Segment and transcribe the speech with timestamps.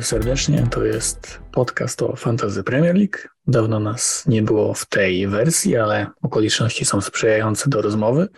[0.00, 0.66] Serdecznie.
[0.70, 3.18] To jest podcast o Fantasy Premier League.
[3.46, 8.28] Dawno nas nie było w tej wersji, ale okoliczności są sprzyjające do rozmowy.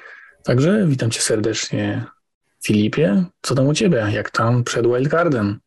[0.45, 2.05] Także witam cię serdecznie,
[2.65, 3.25] Filipie.
[3.43, 4.07] Co tam u ciebie?
[4.13, 5.61] Jak tam przed wildcardem?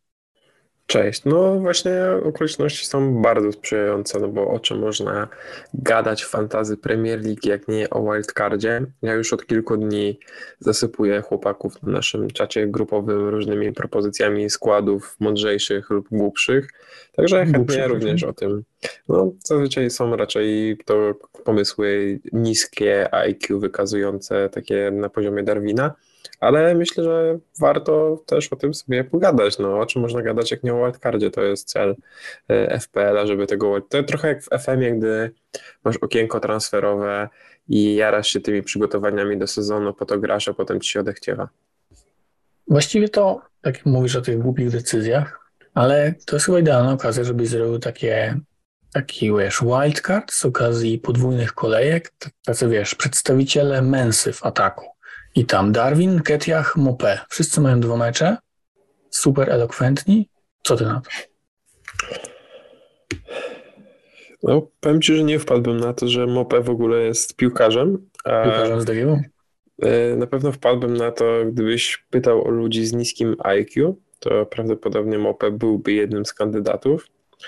[0.91, 1.25] Cześć.
[1.25, 5.27] No właśnie okoliczności są bardzo sprzyjające, no bo o czym można
[5.73, 8.81] gadać w fantazy Premier League, jak nie o wildcardzie.
[9.01, 10.19] Ja już od kilku dni
[10.59, 16.67] zasypuję chłopaków na naszym czacie grupowym różnymi propozycjami składów mądrzejszych lub głupszych,
[17.15, 18.63] także chętnie głupszych, również o tym.
[19.09, 25.95] No zazwyczaj są raczej to pomysły niskie IQ wykazujące takie na poziomie Darwina,
[26.39, 29.59] ale myślę, że warto też o tym sobie pogadać.
[29.59, 31.95] No, o czym można gadać, jak nie o wildcardzie, to jest cel
[32.49, 33.81] e, FPL-a, żeby tego...
[33.81, 35.31] To trochę jak w FM-ie, gdy
[35.83, 37.29] masz okienko transferowe
[37.67, 41.49] i jarasz się tymi przygotowaniami do sezonu, po to grasz, a potem ci się odechciewa.
[42.67, 47.23] Właściwie to, tak jak mówisz o tych głupich decyzjach, ale to jest chyba idealna okazja,
[47.23, 48.39] żebyś zrobił takie
[48.93, 52.13] taki, wiesz, wildcard z okazji podwójnych kolejek,
[52.45, 54.85] tacy, wiesz, przedstawiciele mensy w ataku.
[55.35, 57.17] I tam Darwin, Ketiach, Mopé.
[57.29, 58.37] Wszyscy mają dwa mecze.
[59.09, 60.29] Super elokwentni.
[60.63, 61.09] Co ty na to?
[64.43, 68.09] No, powiem ci, że nie wpadłbym na to, że Mopé w ogóle jest piłkarzem.
[68.23, 69.19] A piłkarzem z Dawiu?
[69.81, 75.19] E, na pewno wpadłbym na to, gdybyś pytał o ludzi z niskim IQ, to prawdopodobnie
[75.19, 77.07] Mopé byłby jednym z kandydatów.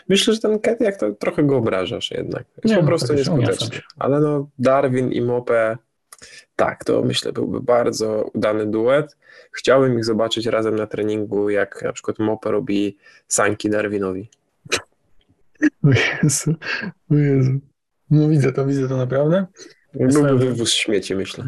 [0.09, 2.45] Myślę, że ten Ketiach to trochę go obrażasz jednak.
[2.57, 3.81] Jest nie, po no, prostu nieskuteczny.
[3.99, 5.77] Ale no Darwin i Mopé
[6.55, 9.17] tak, to myślę byłby bardzo udany duet.
[9.51, 14.29] Chciałbym ich zobaczyć razem na treningu, jak na przykład Mope robi sanki Darwinowi.
[15.83, 16.55] O Jezu,
[17.11, 17.59] o Jezu.
[18.09, 19.45] No widzę to, widzę to naprawdę.
[19.93, 21.45] Byłby wywóz śmieci, myślę.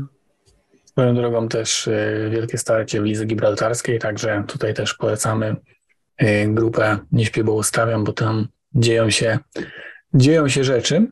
[0.86, 5.56] Swoją drogą też y, wielkie starcie w Lidze Gibraltarskiej, także tutaj też polecamy
[6.22, 9.40] y, grupę Nie śpię, bo ustawiam, bo tam dzieją się,
[10.14, 11.08] dzieją się rzeczy.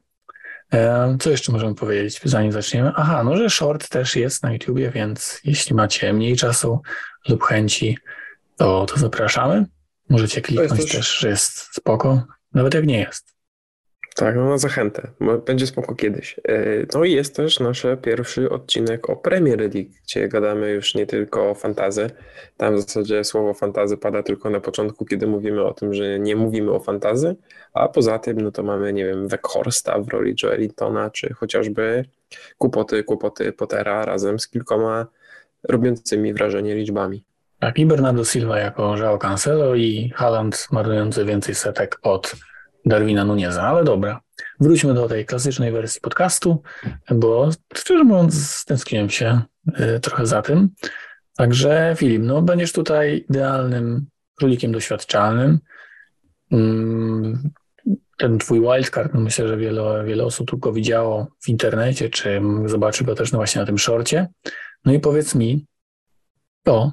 [0.73, 2.91] E, co jeszcze możemy powiedzieć, zanim zaczniemy?
[2.95, 6.81] Aha, no że short też jest na YouTubie, więc jeśli macie mniej czasu
[7.29, 7.97] lub chęci,
[8.57, 9.66] to, to zapraszamy.
[10.09, 10.91] Możecie kliknąć też...
[10.91, 12.23] też, że jest spoko,
[12.53, 13.32] nawet jak nie jest.
[14.16, 15.07] Tak, no na zachętę.
[15.46, 16.40] Będzie spoko kiedyś.
[16.47, 21.06] E, no i jest też nasz pierwszy odcinek o Premier League, gdzie gadamy już nie
[21.06, 22.09] tylko o fantazy.
[22.57, 26.35] Tam w zasadzie słowo fantazy pada tylko na początku, kiedy mówimy o tym, że nie
[26.35, 27.35] mówimy o fantazy,
[27.73, 32.06] a poza tym no to mamy, nie wiem, Weghorsta w roli Joelintona, czy chociażby
[32.57, 35.07] kłopoty, kłopoty Pottera razem z kilkoma
[35.63, 37.23] robiącymi wrażenie liczbami.
[37.59, 42.35] Tak, i Bernardo Silva jako João Cancelo i Haaland marnujący więcej setek od
[42.85, 44.21] Darwina Nuneza, ale dobra.
[44.59, 46.63] Wróćmy do tej klasycznej wersji podcastu,
[47.11, 50.69] bo szczerze mówiąc stęskniłem się y, trochę za tym.
[51.38, 54.05] Także Filip, no będziesz tutaj idealnym
[54.35, 55.59] królikiem doświadczalnym.
[56.51, 57.49] Mm,
[58.17, 63.03] ten twój wildcard, no myślę, że wiele, wiele osób go widziało w internecie, czy zobaczy
[63.03, 64.27] go też no właśnie na tym szorcie.
[64.85, 65.66] No i powiedz mi,
[66.63, 66.91] to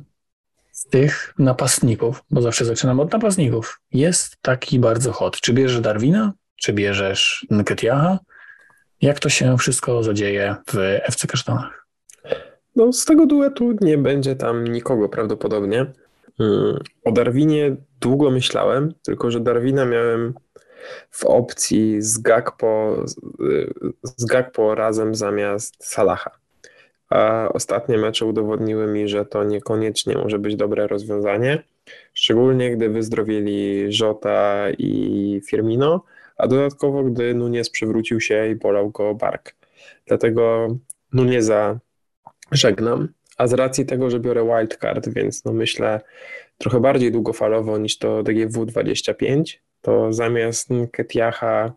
[0.81, 5.41] z tych napastników, bo zawsze zaczynam od napastników, jest taki bardzo hot.
[5.41, 8.19] Czy bierzesz Darwina, czy bierzesz Nketiaha?
[9.01, 11.87] Jak to się wszystko zadzieje w FC Kasztanach?
[12.77, 15.87] No, z tego duetu nie będzie tam nikogo prawdopodobnie.
[16.41, 20.35] Mm, o Darwinie długo myślałem, tylko że Darwina miałem
[21.11, 23.05] w opcji z Gakpo,
[24.03, 26.40] z Gakpo razem zamiast Salaha
[27.11, 31.63] a ostatnie mecze udowodniły mi, że to niekoniecznie może być dobre rozwiązanie,
[32.15, 36.05] szczególnie gdy wyzdrowieli Żota i Firmino,
[36.37, 39.55] a dodatkowo gdy Nunez przywrócił się i bolał go bark.
[40.07, 40.69] Dlatego
[41.13, 41.79] Nuneza
[42.53, 46.01] żegnam, a z racji tego, że biorę wildcard, więc no myślę
[46.59, 51.73] trochę bardziej długofalowo niż to DGW 25, to zamiast Ketiacha,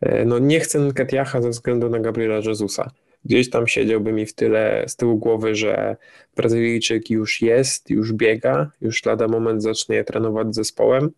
[0.00, 2.90] e, no nie chcę Ketiacha ze względu na Gabriela Jezusa
[3.24, 5.96] gdzieś tam siedziałby mi w tyle z tyłu głowy, że
[6.36, 11.10] Brazylijczyk już jest, już biega, już lada moment zacznie trenować z zespołem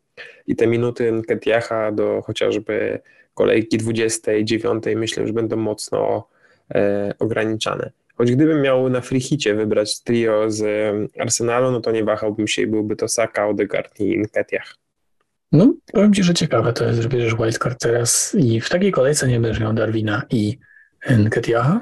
[0.47, 2.99] i te minuty Nketiacha do chociażby
[3.35, 6.29] kolejki 29 myślę, że będą mocno
[6.75, 7.91] e, ograniczane.
[8.15, 10.65] Choć gdybym miał na frichicie wybrać trio z
[11.19, 14.75] Arsenalu, no to nie wahałbym się i byłby to Saka, Odegaard i Nketiach.
[15.53, 19.29] No, powiem Ci, że ciekawe to jest, że bierzesz wildcard teraz i w takiej kolejce
[19.29, 20.59] nie będziesz miał Darwina i
[21.11, 21.81] Nketiaha,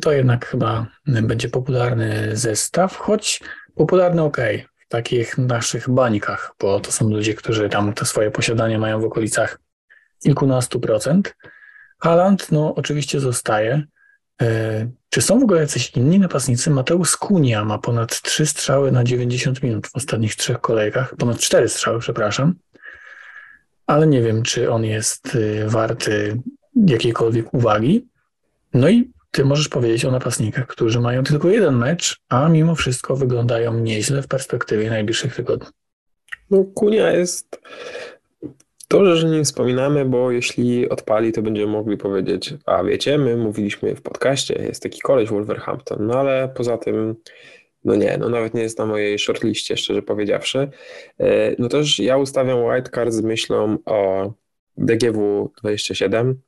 [0.00, 3.40] to jednak chyba będzie popularny zestaw, choć
[3.74, 4.36] popularny ok,
[4.76, 9.04] w takich naszych bańkach, bo to są ludzie, którzy tam te swoje posiadanie mają w
[9.04, 9.58] okolicach
[10.22, 11.36] kilkunastu procent.
[11.98, 13.82] Haaland, no oczywiście zostaje.
[14.42, 16.70] E, czy są w ogóle jacyś inni napastnicy?
[16.70, 21.68] Mateusz Kunia ma ponad 3 strzały na 90 minut w ostatnich trzech kolejkach, ponad 4
[21.68, 22.54] strzały, przepraszam,
[23.86, 26.42] ale nie wiem, czy on jest y, warty
[26.86, 28.08] jakiejkolwiek uwagi.
[28.74, 33.16] No i ty możesz powiedzieć o napastnikach, którzy mają tylko jeden mecz, a mimo wszystko
[33.16, 35.68] wyglądają nieźle w perspektywie najbliższych tygodni.
[36.50, 37.60] No, Kunia jest
[38.90, 43.96] Dobrze, że nie wspominamy, bo jeśli odpali, to będziemy mogli powiedzieć, a wiecie, my mówiliśmy
[43.96, 47.14] w podcaście, jest taki koleś Wolverhampton, no ale poza tym,
[47.84, 50.68] no nie, no nawet nie jest na mojej shortliście, szczerze powiedziawszy.
[51.20, 54.32] E, no też ja ustawiam wildcard z myślą o
[54.76, 56.40] DGW 27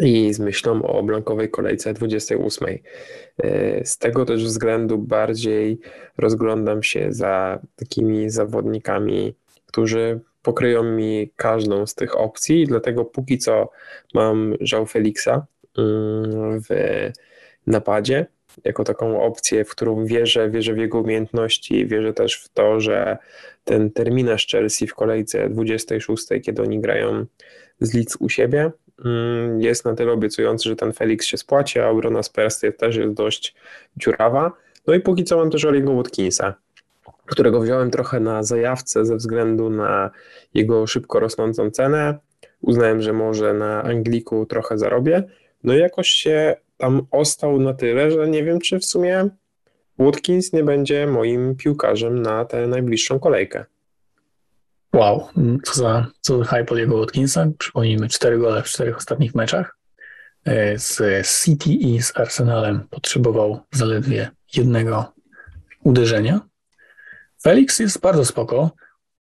[0.00, 2.68] i z myślą o blankowej kolejce 28.
[3.38, 5.78] E, z tego też względu bardziej
[6.18, 9.34] rozglądam się za takimi zawodnikami,
[9.66, 13.70] którzy pokryją mi każdą z tych opcji, dlatego póki co
[14.14, 15.46] mam żał Felixa
[15.78, 16.68] mm, w
[17.66, 18.26] napadzie
[18.64, 23.18] jako taką opcję, w którą wierzę, wierzę w jego umiejętności, wierzę też w to, że
[23.64, 27.26] ten terminarz Chelsea w kolejce 26, kiedy oni grają
[27.80, 28.70] z Leeds u siebie,
[29.58, 33.54] jest na tyle obiecujący, że ten Felix się spłaci, a obrona Persty też jest dość
[33.96, 34.52] dziurawa.
[34.86, 36.54] No i póki co mam też Oliego Watkinsa,
[37.26, 40.10] którego wziąłem trochę na zajawce ze względu na
[40.54, 42.18] jego szybko rosnącą cenę.
[42.60, 45.22] Uznałem, że może na Angliku trochę zarobię.
[45.64, 49.28] No i jakoś się tam ostał na tyle, że nie wiem, czy w sumie
[49.98, 53.64] Watkins nie będzie moim piłkarzem na tę najbliższą kolejkę.
[54.92, 55.28] Wow,
[55.64, 57.46] co za, co za hype od jego Watkinsa.
[57.58, 59.76] Przypomnijmy, cztery gole w czterech ostatnich meczach.
[60.44, 61.00] E, z
[61.44, 65.12] City i z Arsenalem potrzebował zaledwie jednego
[65.84, 66.40] uderzenia.
[67.42, 68.70] Felix jest bardzo spoko,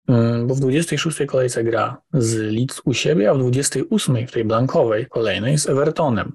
[0.08, 4.44] mm, bo w 26 kolejce gra z Leeds u siebie, a w 28 w tej
[4.44, 6.32] blankowej kolejnej z Evertonem.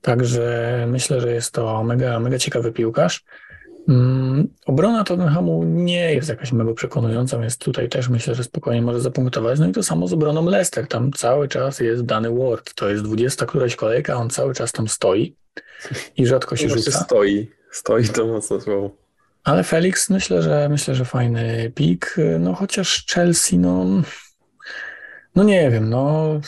[0.00, 3.24] Także myślę, że jest to mega, mega ciekawy piłkarz.
[3.88, 9.00] Mm, obrona Tottenhamu nie jest jakaś mega przekonująca, więc tutaj też myślę, że spokojnie może
[9.00, 9.58] zapunktować.
[9.58, 10.86] No i to samo z obroną Leicester.
[10.88, 12.74] Tam cały czas jest dany Ward.
[12.74, 15.36] To jest 20 któraś kolejka, on cały czas tam stoi
[16.16, 16.90] i rzadko się rzuca.
[16.90, 17.50] Stoi.
[17.70, 18.90] Stoi to mocno słowo.
[19.44, 22.16] Ale Felix myślę, że myślę, że fajny pik.
[22.40, 23.86] No chociaż Chelsea, no,
[25.34, 26.40] no nie wiem, no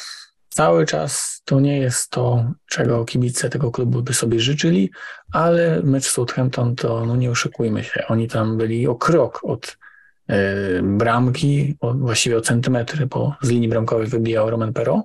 [0.55, 4.91] cały czas to nie jest to, czego kibice tego klubu by sobie życzyli,
[5.33, 8.05] ale mecz Southampton to no nie oszukujmy się.
[8.09, 9.77] Oni tam byli o krok od
[10.31, 10.35] y,
[10.83, 15.03] bramki, o, właściwie o centymetry, bo z linii bramkowej wybijał Roman Pero.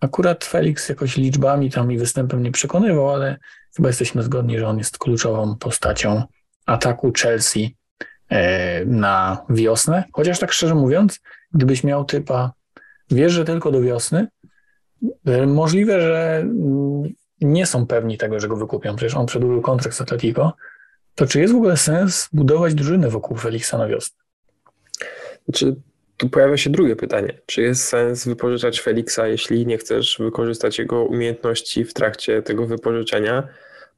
[0.00, 3.38] Akurat Felix jakoś liczbami tam i występem nie przekonywał, ale
[3.76, 6.22] chyba jesteśmy zgodni, że on jest kluczową postacią
[6.66, 7.76] ataku Chelsea
[8.28, 10.04] e, na wiosnę.
[10.12, 11.20] Chociaż tak szczerze mówiąc,
[11.52, 12.52] gdybyś miał typa,
[13.10, 14.43] wiesz, że tylko do wiosny, e,
[15.46, 17.02] możliwe, że mm,
[17.40, 18.96] nie są pewni tego, że go wykupią.
[18.96, 20.52] Przecież on przedłużył kontrakt z Atletico.
[21.14, 24.16] To czy jest w ogóle sens budować drużynę wokół Felixa na wiosnę?
[25.44, 25.76] Znaczy,
[26.16, 27.38] tu pojawia się drugie pytanie.
[27.46, 33.48] Czy jest sens wypożyczać Felixa, jeśli nie chcesz wykorzystać jego umiejętności w trakcie tego wypożyczenia?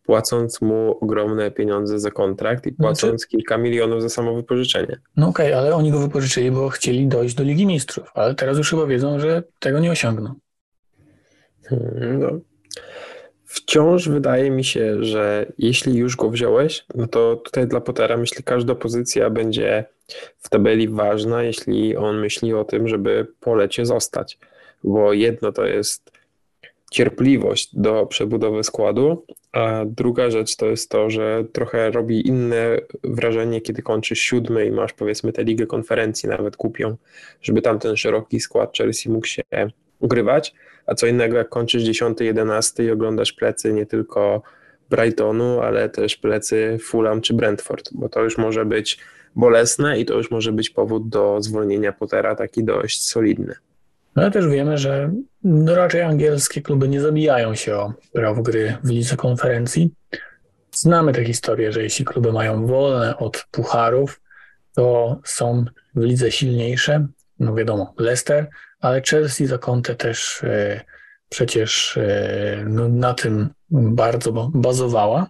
[0.06, 3.29] płacąc mu ogromne pieniądze za kontrakt i znaczy- płacąc znaczy...
[3.29, 5.00] kilka milionów za samo wypożyczenie.
[5.17, 8.58] No okej, okay, ale oni go wypożyczyli, bo chcieli dojść do Ligi Mistrzów, ale teraz
[8.58, 10.35] już chyba wiedzą, że tego nie osiągną.
[11.68, 12.30] Hmm, no.
[13.44, 18.43] Wciąż wydaje mi się, że jeśli już go wziąłeś, no to tutaj dla Pottera myślę,
[18.44, 19.84] każda pozycja będzie
[20.38, 24.38] w tabeli ważna, jeśli on myśli o tym, żeby po lecie zostać.
[24.84, 26.10] Bo jedno to jest
[26.91, 33.60] cierpliwość do przebudowy składu, a druga rzecz to jest to, że trochę robi inne wrażenie,
[33.60, 36.96] kiedy kończysz siódmy i masz powiedzmy tę ligę konferencji nawet kupią,
[37.43, 39.43] żeby tam ten szeroki skład Chelsea mógł się
[39.98, 40.55] ugrywać,
[40.86, 44.43] a co innego jak kończysz dziesiąty, jedenasty i oglądasz plecy nie tylko
[44.91, 48.98] Brightonu, ale też plecy Fulham czy Brentford, bo to już może być
[49.36, 53.55] bolesne i to już może być powód do zwolnienia Pottera taki dość solidny.
[54.17, 55.12] No ale też wiemy, że
[55.44, 59.91] no raczej angielskie kluby nie zabijają się o prawo gry w lidze konferencji.
[60.72, 64.20] Znamy tę historię, że jeśli kluby mają wolne od pucharów,
[64.74, 67.06] to są w lidze silniejsze.
[67.38, 68.48] No wiadomo, Leicester,
[68.86, 70.81] ale Chelsea za kątę też e,
[71.28, 75.28] przecież e, no, na tym bardzo bazowała.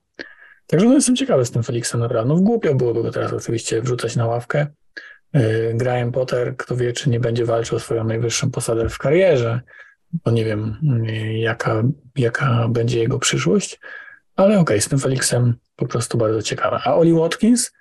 [0.67, 2.35] Także no, jestem ciekawy z tym Felixem naprawdę.
[2.35, 4.67] No głupio byłoby go teraz oczywiście wrzucać na ławkę,
[5.37, 9.61] E, Graham Potter, kto wie, czy nie będzie walczył o swoją najwyższą posadę w karierze,
[10.25, 10.77] bo nie wiem,
[11.35, 11.83] jaka,
[12.17, 13.81] jaka będzie jego przyszłość,
[14.37, 16.81] ale okej, okay, z tym Felixem po prostu bardzo ciekawe.
[16.85, 17.73] A Oli Watkins,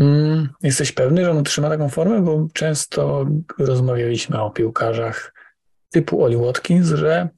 [0.00, 2.20] mm, jesteś pewny, że on utrzyma taką formę?
[2.20, 3.26] Bo często
[3.58, 5.34] rozmawialiśmy o piłkarzach
[5.90, 7.28] typu Oli Watkins, że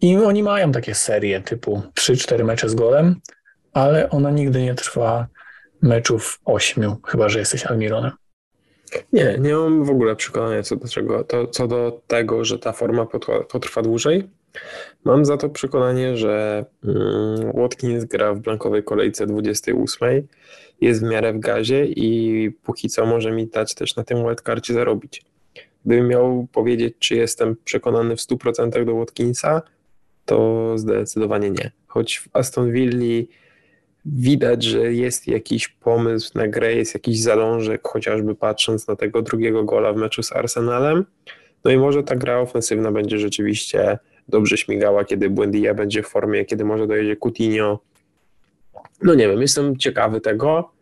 [0.00, 3.20] I oni mają takie serie typu 3-4 mecze z golem,
[3.72, 5.26] ale ona nigdy nie trwa
[5.82, 8.12] meczów 8, chyba że jesteś Almironem.
[9.12, 12.72] Nie, nie mam w ogóle przekonania co do, czego, to, co do tego, że ta
[12.72, 14.28] forma potrwa, potrwa dłużej.
[15.04, 20.28] Mam za to przekonanie, że mm, Watkins gra w blankowej kolejce 28,
[20.82, 24.74] jest w miarę w gazie i póki co może mi dać też na tym wildcardzie
[24.74, 25.22] zarobić.
[25.84, 29.62] Gdybym miał powiedzieć, czy jestem przekonany w 100% do Watkinsa,
[30.24, 31.70] to zdecydowanie nie.
[31.86, 33.24] Choć w Aston Villa
[34.04, 39.64] widać, że jest jakiś pomysł na grę, jest jakiś zalążek, chociażby patrząc na tego drugiego
[39.64, 41.04] gola w meczu z Arsenalem.
[41.64, 43.98] No i może ta gra ofensywna będzie rzeczywiście
[44.28, 47.78] dobrze śmigała, kiedy Buendia będzie w formie, kiedy może dojedzie Coutinho.
[49.02, 50.72] No nie wiem, jestem ciekawy tego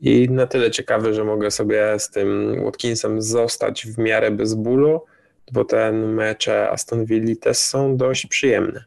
[0.00, 5.00] i na tyle ciekawy, że mogę sobie z tym Watkinsem zostać w miarę bez bólu,
[5.52, 8.84] bo ten mecze Aston Villa też są dość przyjemne.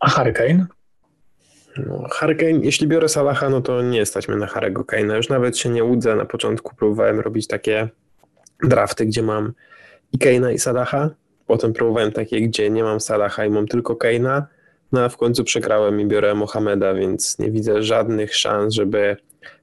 [0.00, 0.66] A Hurricane?
[1.76, 5.16] No, Hurricane, jeśli biorę Salaha, no to nie stać mnie na Harry'ego Kane'a.
[5.16, 6.16] Już nawet się nie łudzę.
[6.16, 7.88] Na początku próbowałem robić takie
[8.62, 9.52] drafty, gdzie mam
[10.12, 11.10] i Kane'a i Salaha.
[11.46, 14.42] Potem próbowałem takie, gdzie nie mam Salaha i mam tylko Kane'a.
[14.94, 19.16] No a w końcu przegrałem i biorę Mohameda, więc nie widzę żadnych szans, żeby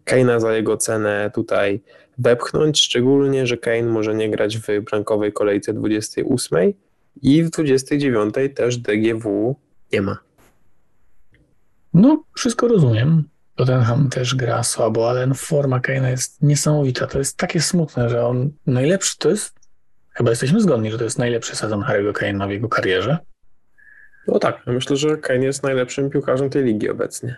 [0.05, 1.81] Kane'a za jego cenę tutaj
[2.17, 2.81] wepchnąć.
[2.81, 6.73] Szczególnie, że Kane może nie grać w brankowej kolejce 28
[7.21, 9.55] i w 29 też DGW
[9.93, 10.17] nie ma.
[11.93, 13.23] No, wszystko rozumiem.
[13.55, 17.07] Tottenham też gra słabo, ale forma Kane'a jest niesamowita.
[17.07, 19.55] To jest takie smutne, że on najlepszy to jest,
[20.09, 23.17] chyba jesteśmy zgodni, że to jest najlepszy sezon Harry'ego Kane'a w jego karierze.
[24.27, 27.35] No tak, myślę, że Kane jest najlepszym piłkarzem tej ligi obecnie.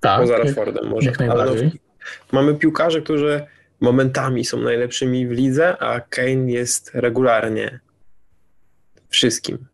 [0.00, 0.20] Tak.
[0.20, 1.10] Poza Rashfordem może.
[1.10, 1.70] Jak najbardziej.
[1.74, 3.46] No, mamy piłkarzy, którzy
[3.80, 7.80] momentami są najlepszymi w lidze, a Kane jest regularnie
[9.08, 9.66] wszystkim.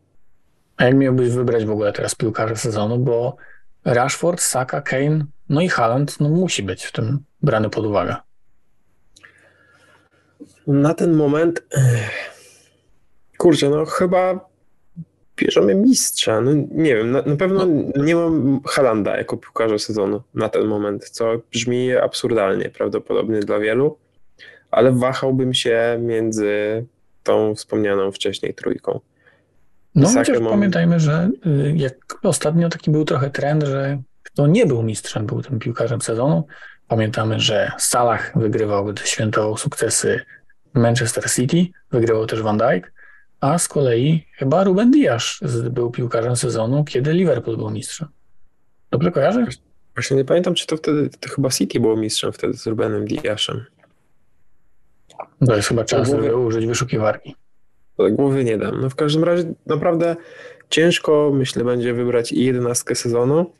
[0.76, 3.36] A jak miałbyś wybrać w ogóle teraz piłkarza sezonu, bo
[3.84, 8.16] Rashford, Saka, Kane, no i Haaland no musi być w tym brany pod uwagę.
[10.66, 11.62] Na ten moment
[13.38, 14.48] kurczę, no chyba
[15.36, 16.40] bierzemy mistrza.
[16.40, 18.04] No nie wiem, na, na pewno no.
[18.04, 23.98] nie mam Halanda jako piłkarza sezonu na ten moment, co brzmi absurdalnie prawdopodobnie dla wielu,
[24.70, 26.84] ale wahałbym się między
[27.22, 29.00] tą wspomnianą wcześniej trójką.
[29.94, 30.50] No chociaż mam...
[30.50, 35.42] pamiętajmy, że y, jak ostatnio taki był trochę trend, że kto nie był mistrzem, był
[35.42, 36.46] tym piłkarzem sezonu.
[36.88, 40.20] Pamiętamy, że Salah wygrywał, gdy świętował sukcesy
[40.74, 42.92] Manchester City, wygrywał też Van Dijk,
[43.52, 48.08] a z kolei chyba Ruben Dias był piłkarzem sezonu, kiedy Liverpool był mistrzem.
[48.90, 49.46] Dobrze kojarzę?
[49.94, 53.64] Właśnie nie pamiętam, czy to wtedy, to chyba City było mistrzem wtedy z Rubenem Diasem.
[55.46, 57.36] To jest chyba czas, żeby użyć wyszukiwarki
[58.10, 58.80] głowy nie dam.
[58.80, 60.16] No w każdym razie naprawdę
[60.70, 63.52] ciężko, myślę, będzie wybrać i jedenastkę sezonu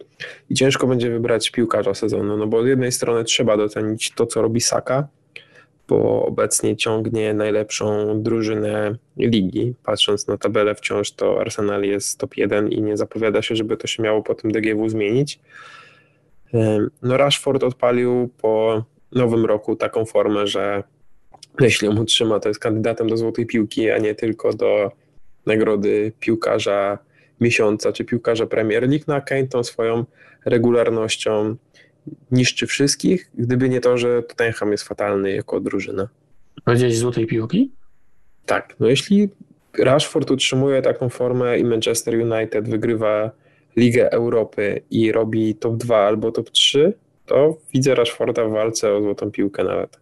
[0.51, 4.43] i ciężko będzie wybrać piłkarza sezonu, no bo z jednej strony trzeba docenić to, co
[4.43, 5.09] robi Saka,
[5.89, 9.75] bo obecnie ciągnie najlepszą drużynę ligi.
[9.85, 13.87] Patrząc na tabelę wciąż, to Arsenal jest top 1 i nie zapowiada się, żeby to
[13.87, 15.41] się miało po tym DGW zmienić.
[17.03, 20.83] No Rashford odpalił po nowym roku taką formę, że
[21.61, 24.93] jeśli ją utrzyma, to jest kandydatem do złotej piłki, a nie tylko do
[25.47, 26.99] nagrody piłkarza
[27.41, 29.05] miesiąca czy piłkarza Premier League.
[29.09, 30.05] No a Kane tą swoją
[30.45, 31.57] regularnością
[32.31, 36.09] niszczy wszystkich, gdyby nie to, że Tottenham jest fatalny jako drużyna.
[36.65, 37.71] Powiedziałeś złotej piłki?
[38.47, 38.75] Tak.
[38.81, 39.29] No jeśli
[39.79, 43.31] Rashford utrzymuje taką formę i Manchester United wygrywa
[43.77, 46.93] Ligę Europy i robi top 2 albo top 3,
[47.27, 49.99] to widzę Rashforda w walce o złotą piłkę nawet.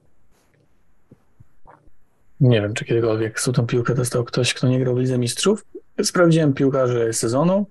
[2.41, 5.67] Nie wiem, czy kiedykolwiek złotą piłkę dostał ktoś, kto nie grał w Lidze Mistrzów.
[6.03, 7.67] Sprawdziłem piłkarzy sezonu.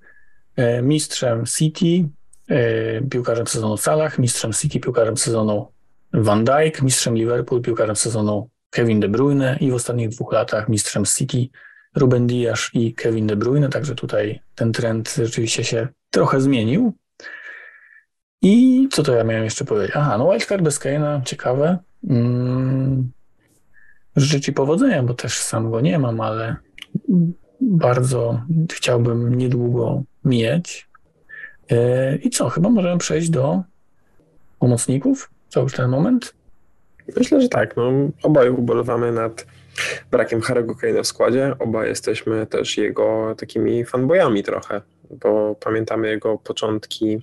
[0.55, 2.09] E, mistrzem City,
[3.09, 5.67] piłkarzem sezonu Salah, mistrzem City, piłkarzem sezonu
[6.13, 11.05] Van Dijk, mistrzem Liverpool, piłkarzem sezonu Kevin De Bruyne i w ostatnich dwóch latach mistrzem
[11.05, 11.47] City
[11.95, 16.93] Ruben Dias i Kevin De Bruyne, także tutaj ten trend rzeczywiście się trochę zmienił.
[18.41, 19.95] I co to ja miałem jeszcze powiedzieć?
[19.95, 21.77] Aha, no wildcard bez Kane'a, ciekawe.
[22.09, 23.11] Mm,
[24.15, 26.55] Życzę Ci powodzenia, bo też sam go nie mam, ale
[27.61, 30.89] bardzo chciałbym niedługo mieć.
[31.73, 33.63] E, I co, chyba możemy przejść do
[34.59, 35.29] pomocników?
[35.49, 36.33] Co już ten moment?
[37.17, 37.77] Myślę, że tak.
[37.77, 37.91] No,
[38.23, 39.45] obaj ubolewamy nad
[40.11, 41.55] brakiem Harry'ego Kane'a w składzie.
[41.59, 47.21] Oba jesteśmy też jego takimi fanboyami trochę, bo pamiętamy jego początki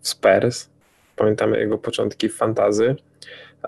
[0.00, 0.68] w Spurs,
[1.16, 2.96] pamiętamy jego początki w Fantazy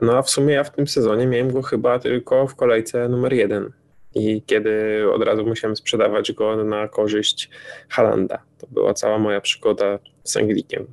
[0.03, 3.33] no a w sumie ja w tym sezonie miałem go chyba tylko w kolejce numer
[3.33, 3.71] jeden.
[4.15, 7.51] I kiedy od razu musiałem sprzedawać go na korzyść
[7.89, 8.39] Halanda.
[8.59, 10.87] To była cała moja przygoda z Anglikiem.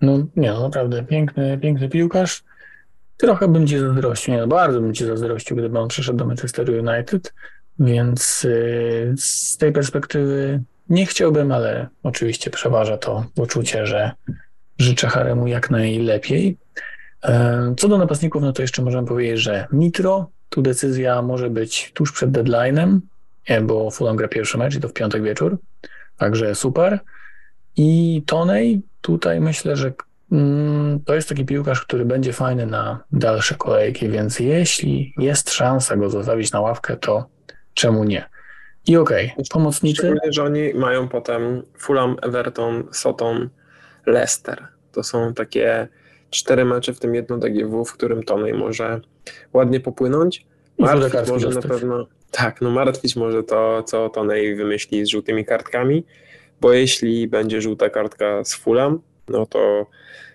[0.00, 2.44] No nie, no naprawdę piękny, piękny piłkarz.
[3.16, 6.72] Trochę bym ci zazdrościł, nie, no bardzo bym ci zazdrościł, gdyby on przyszedł do Manchesteru
[6.72, 7.34] United,
[7.78, 14.12] więc yy, z tej perspektywy nie chciałbym, ale oczywiście przeważa to poczucie, że
[14.78, 16.58] życzę Haremu jak najlepiej.
[17.24, 21.92] E, co do napastników, no to jeszcze możemy powiedzieć, że Nitro, tu decyzja może być
[21.94, 23.00] tuż przed deadline'em,
[23.62, 25.58] bo Fulham gra pierwszy mecz i to w piątek wieczór,
[26.16, 26.98] także super.
[27.76, 29.92] I Tonej, tutaj myślę, że
[30.32, 35.96] mm, to jest taki piłkarz, który będzie fajny na dalsze kolejki, więc jeśli jest szansa
[35.96, 37.26] go zostawić na ławkę, to
[37.74, 38.24] czemu nie?
[38.86, 39.96] I okej, okay, pomocnicy.
[39.96, 43.48] Szczególnie, że oni mają potem Fulham, Everton, Soton,
[44.06, 44.66] Leicester.
[44.92, 45.88] To są takie
[46.30, 49.00] cztery mecze, w tym jedno DGW, w którym Tonej może
[49.52, 50.46] ładnie popłynąć.
[50.78, 51.64] Martwić może dostać.
[51.64, 52.06] na pewno.
[52.30, 56.04] Tak, no martwić może to, co Tonej wymyśli z żółtymi kartkami,
[56.60, 59.86] bo jeśli będzie żółta kartka z Fulham, no to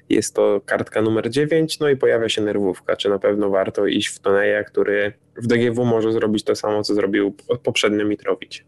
[0.10, 4.08] jest to kartka numer 9, no i pojawia się nerwówka, czy na pewno warto iść
[4.08, 8.66] w Toneja, który w DGW może zrobić to samo, co zrobił poprzednio Mitrowicz.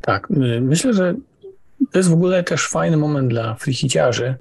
[0.00, 1.14] Tak, y, myślę, że
[1.92, 4.34] to jest w ogóle też fajny moment dla frichiciarzy,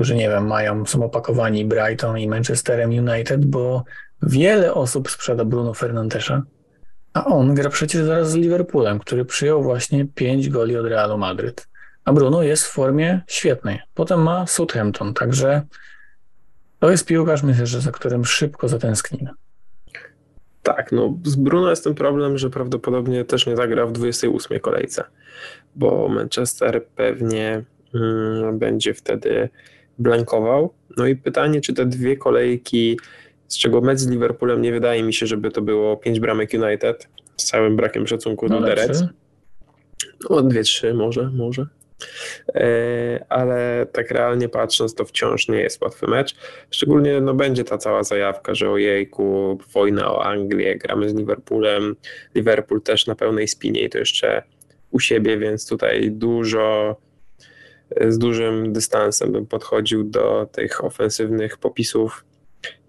[0.00, 3.84] którzy, nie wiem, mają, są opakowani Brighton i Manchesterem United, bo
[4.22, 6.42] wiele osób sprzeda Bruno Fernandesza,
[7.12, 11.68] a on gra przecież zaraz z Liverpoolem, który przyjął właśnie 5 goli od Realu Madryt.
[12.04, 13.80] A Bruno jest w formie świetnej.
[13.94, 15.62] Potem ma Southampton, także
[16.78, 19.30] to jest piłkarz, myślę, że za którym szybko zatęsknimy.
[20.62, 25.04] Tak, no z Bruno jest ten problem, że prawdopodobnie też nie zagra w 28 kolejce,
[25.76, 27.64] bo Manchester pewnie
[27.94, 29.48] mm, będzie wtedy
[30.00, 30.74] blankował.
[30.96, 32.98] No i pytanie, czy te dwie kolejki,
[33.48, 37.08] z czego mecz z Liverpoolem nie wydaje mi się, żeby to było pięć bramek United,
[37.36, 39.04] z całym brakiem szacunku no do Derec.
[40.30, 41.66] No dwie, trzy może, może.
[42.54, 46.36] E, ale tak realnie patrząc, to wciąż nie jest łatwy mecz.
[46.70, 51.96] Szczególnie no, będzie ta cała zajawka, że ojejku, wojna o Anglię, gramy z Liverpoolem.
[52.34, 54.42] Liverpool też na pełnej spinie i to jeszcze
[54.90, 56.96] u siebie, więc tutaj dużo
[58.08, 62.24] z dużym dystansem bym podchodził do tych ofensywnych popisów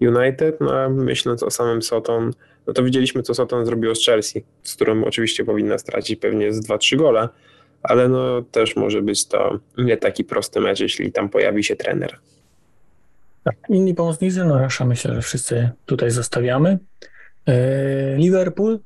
[0.00, 2.32] United, no a myśląc o samym Soton,
[2.66, 6.68] no to widzieliśmy, co Soton zrobiło z Chelsea, z którym oczywiście powinna stracić pewnie z
[6.68, 7.28] 2-3 gole,
[7.82, 12.18] ale no też może być to nie taki prosty mecz, jeśli tam pojawi się trener.
[13.44, 16.78] Tak, inni pomocnicy, no Rasza myślę, że wszyscy tutaj zostawiamy.
[17.46, 18.78] E, Liverpool,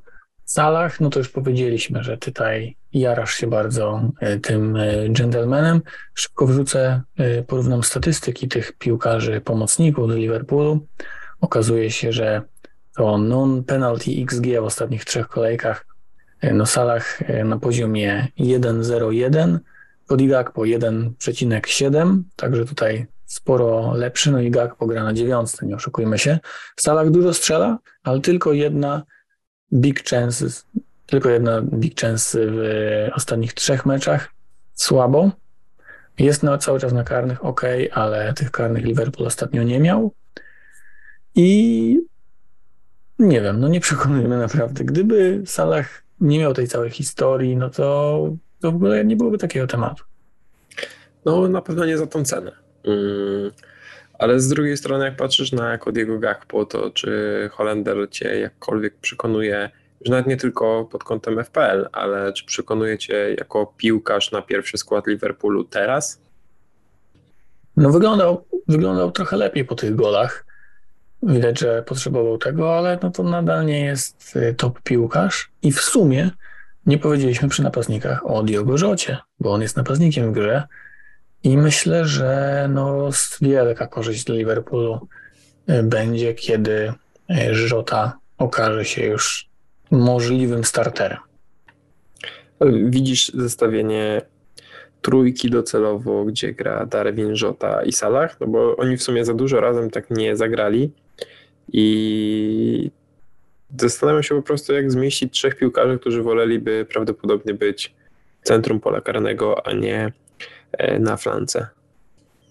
[0.46, 5.82] Salah, no to już powiedzieliśmy, że tutaj jarasz się bardzo e, tym e, gentlemanem.
[6.14, 7.02] Szybko wrzucę,
[7.46, 10.86] porównam statystyki tych piłkarzy pomocników do Liverpoolu.
[11.40, 12.42] Okazuje się, że
[12.96, 15.86] to non-penalty XG w ostatnich trzech kolejkach
[16.42, 19.58] no Salah e, na poziomie 1,01,
[20.06, 26.18] Cody po 1,7, także tutaj sporo lepszy, no i Gakpo gra na dziewiątce, nie oszukujmy
[26.18, 26.38] się.
[26.76, 29.02] Salah dużo strzela, ale tylko jedna
[29.72, 30.46] big chance,
[31.06, 32.60] tylko jedna big chance w
[33.14, 34.28] ostatnich trzech meczach,
[34.74, 35.30] słabo.
[36.18, 40.12] Jest na, cały czas na karnych, ok, ale tych karnych Liverpool ostatnio nie miał.
[41.34, 42.00] I
[43.18, 44.84] nie wiem, no nie przekonujemy naprawdę.
[44.84, 45.86] Gdyby Salah
[46.20, 50.04] nie miał tej całej historii, no to, to w ogóle nie byłoby takiego tematu.
[51.24, 52.52] No na pewno nie za tą cenę.
[52.84, 53.50] Mm,
[54.18, 59.70] ale z drugiej strony, jak patrzysz na Kodiego Gakpo, to czy Holender cię jakkolwiek przekonuje,
[60.00, 64.78] że nawet nie tylko pod kątem FPL, ale czy przekonuje cię jako piłkarz na pierwszy
[64.78, 66.20] skład Liverpoolu teraz?
[67.76, 70.46] No wyglądał, wyglądał trochę lepiej po tych golach.
[71.22, 75.50] Widać, że potrzebował tego, ale no to nadal nie jest y, top piłkarz.
[75.62, 76.30] I w sumie
[76.86, 80.62] nie powiedzieliśmy przy napastnikach o Diogo Rzocie, bo on jest napastnikiem w grze
[81.46, 85.08] i myślę, że no wielka korzyść dla Liverpoolu
[85.70, 86.92] y, będzie, kiedy
[87.52, 89.48] Żota y, okaże się już
[89.90, 91.18] możliwym starterem.
[92.84, 94.22] Widzisz zestawienie
[95.02, 99.60] trójki docelowo, gdzie gra Darwin, Żota i Salah, no bo oni w sumie za dużo
[99.60, 100.92] razem tak nie zagrali.
[101.72, 102.90] I
[103.80, 107.94] zastanawiam się po prostu, jak zmieścić trzech piłkarzy, którzy woleliby prawdopodobnie być
[108.42, 110.25] centrum pola karnego, a nie e,
[111.00, 111.66] na flance.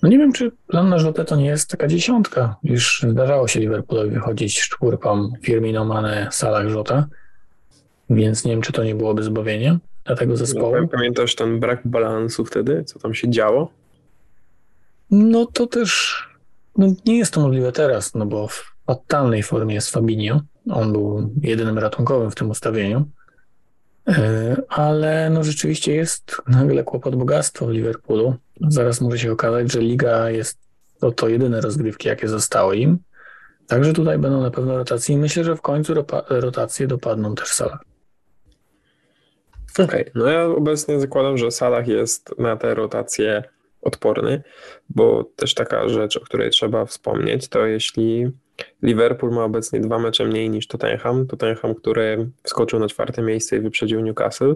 [0.02, 2.56] No nie wiem, czy plan na rzutę to nie jest taka dziesiątka.
[2.64, 7.08] Już zdarzało się Liverpoolowi wychodzić z czwórką Firmino, Mane, Salah, Żota,
[8.10, 10.76] więc nie wiem, czy to nie byłoby zbawienie dla tego zespołu.
[10.82, 13.72] No, pamiętasz ten brak balansu wtedy, co tam się działo?
[15.12, 16.20] No to też
[16.78, 20.42] no, nie jest to możliwe teraz, no bo w fatalnej formie jest Fabinho.
[20.72, 23.06] On był jedynym ratunkowym w tym ustawieniu.
[24.08, 28.36] E, ale no rzeczywiście jest nagle kłopot bogactwa w Liverpoolu.
[28.68, 30.60] Zaraz może się okazać, że liga jest
[31.00, 33.00] to, to jedyne rozgrywki, jakie zostały im.
[33.68, 35.94] Także tutaj będą na pewno rotacje i myślę, że w końcu
[36.30, 37.80] rotacje dopadną też Salah.
[39.74, 40.12] Okej, okay.
[40.16, 43.44] no ja obecnie zakładam, że Salah jest na te rotacje
[43.82, 44.44] odporny,
[44.90, 48.32] bo też taka rzecz, o której trzeba wspomnieć, to jeśli
[48.86, 53.60] Liverpool ma obecnie dwa mecze mniej niż Tottenham, Tottenham, który wskoczył na czwarte miejsce i
[53.60, 54.56] wyprzedził Newcastle.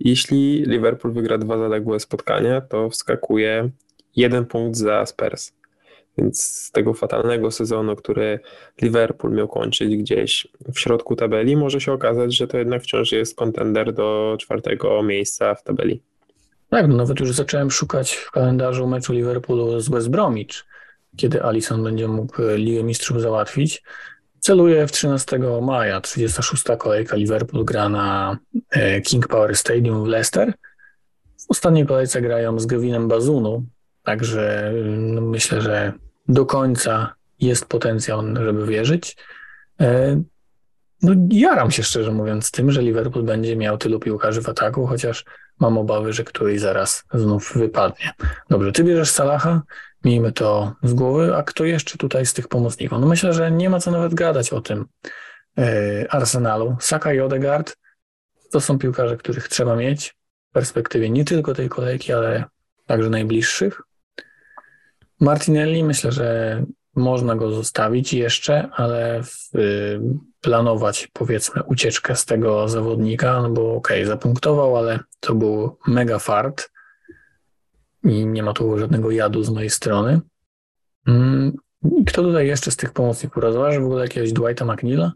[0.00, 3.70] Jeśli Liverpool wygra dwa zaległe spotkania, to wskakuje
[4.16, 5.52] jeden punkt za Spurs.
[6.18, 8.40] Więc z tego fatalnego sezonu, który
[8.82, 13.36] Liverpool miał kończyć gdzieś w środku tabeli, może się okazać, że to jednak wciąż jest
[13.36, 16.00] kontender do czwartego miejsca w tabeli.
[16.68, 20.64] Tak, no nawet już zacząłem szukać w kalendarzu meczu Liverpoolu z West Bromwich,
[21.16, 23.82] kiedy Alisson będzie mógł Ligę Mistrzów załatwić.
[24.40, 26.64] Celuję w 13 maja, 36.
[26.78, 28.38] kolejka Liverpool gra na
[28.70, 30.52] e, King Power Stadium w Leicester.
[31.38, 33.64] W ostatniej kolejce grają z Gavinem Bazunu,
[34.02, 35.92] także no, myślę, że
[36.28, 39.16] do końca jest potencjał, żeby wierzyć.
[39.80, 40.22] E,
[41.02, 45.24] no, jaram się szczerze mówiąc tym, że Liverpool będzie miał tylu piłkarzy w ataku, chociaż
[45.60, 48.10] mam obawy, że któryś zaraz znów wypadnie.
[48.50, 49.62] Dobrze, ty bierzesz Salaha,
[50.04, 52.98] miejmy to z głowy, a kto jeszcze tutaj z tych pomocników?
[53.00, 54.86] No myślę, że nie ma co nawet gadać o tym
[55.56, 55.64] yy,
[56.10, 56.76] Arsenalu.
[56.80, 57.76] Saka i Odegaard
[58.52, 60.14] to są piłkarze, których trzeba mieć
[60.50, 62.44] w perspektywie nie tylko tej kolejki, ale
[62.86, 63.80] także najbliższych.
[65.20, 66.62] Martinelli myślę, że
[66.96, 70.00] można go zostawić jeszcze, ale w, y,
[70.40, 76.18] planować powiedzmy ucieczkę z tego zawodnika, no bo okej, okay, zapunktował, ale to był mega
[76.18, 76.73] fart
[78.04, 80.20] i nie ma tu żadnego jadu z mojej strony.
[81.06, 81.52] Mm,
[82.06, 85.12] kto tutaj jeszcze z tych pomocników rozważa w ogóle jakiegoś Dwighta McNeila?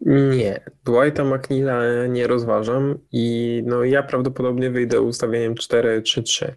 [0.00, 6.52] Nie, Dwighta McNeila nie rozważam i no ja prawdopodobnie wyjdę ustawieniem 4-3-3,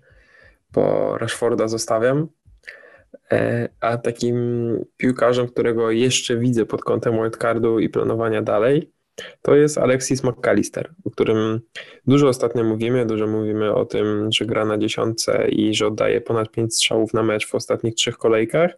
[0.73, 2.27] bo Rashforda zostawiam,
[3.31, 4.37] E, a takim
[4.97, 8.91] piłkarzem, którego jeszcze widzę pod kątem wildcardu i planowania dalej,
[9.41, 11.59] to jest Alexis McAllister, o którym
[12.07, 16.51] dużo ostatnio mówimy, dużo mówimy o tym, że gra na dziesiątce i że oddaje ponad
[16.51, 18.71] pięć strzałów na mecz w ostatnich trzech kolejkach.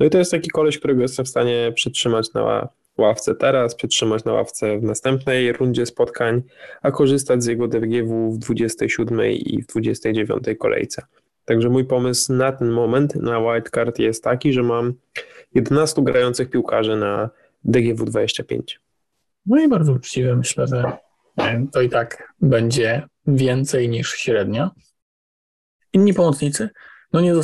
[0.00, 2.68] No i to jest taki koleś, którego jestem w stanie przytrzymać na
[2.98, 6.42] ławce teraz, przytrzymać na ławce w następnej rundzie spotkań,
[6.82, 11.02] a korzystać z jego DGW w 27 i w 29 kolejce.
[11.44, 14.94] Także mój pomysł na ten moment na wildcard jest taki, że mam
[15.54, 17.30] 11 grających piłkarzy na
[17.64, 18.80] DGW 25.
[19.46, 20.36] No i bardzo uczciwe.
[20.36, 20.92] Myślę, że
[21.72, 24.70] to i tak będzie więcej niż średnio.
[25.92, 26.68] Inni pomocnicy?
[27.12, 27.34] No nie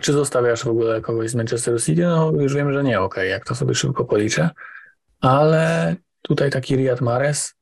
[0.00, 2.02] czy zostawiasz w ogóle kogoś z Manchester City?
[2.02, 4.50] No już wiem, że nie, ok, jak to sobie szybko policzę.
[5.20, 7.54] Ale tutaj taki Riyad Mahrez,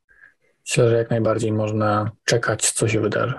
[0.61, 3.35] myślę, że jak najbardziej można czekać, co się wydarzy.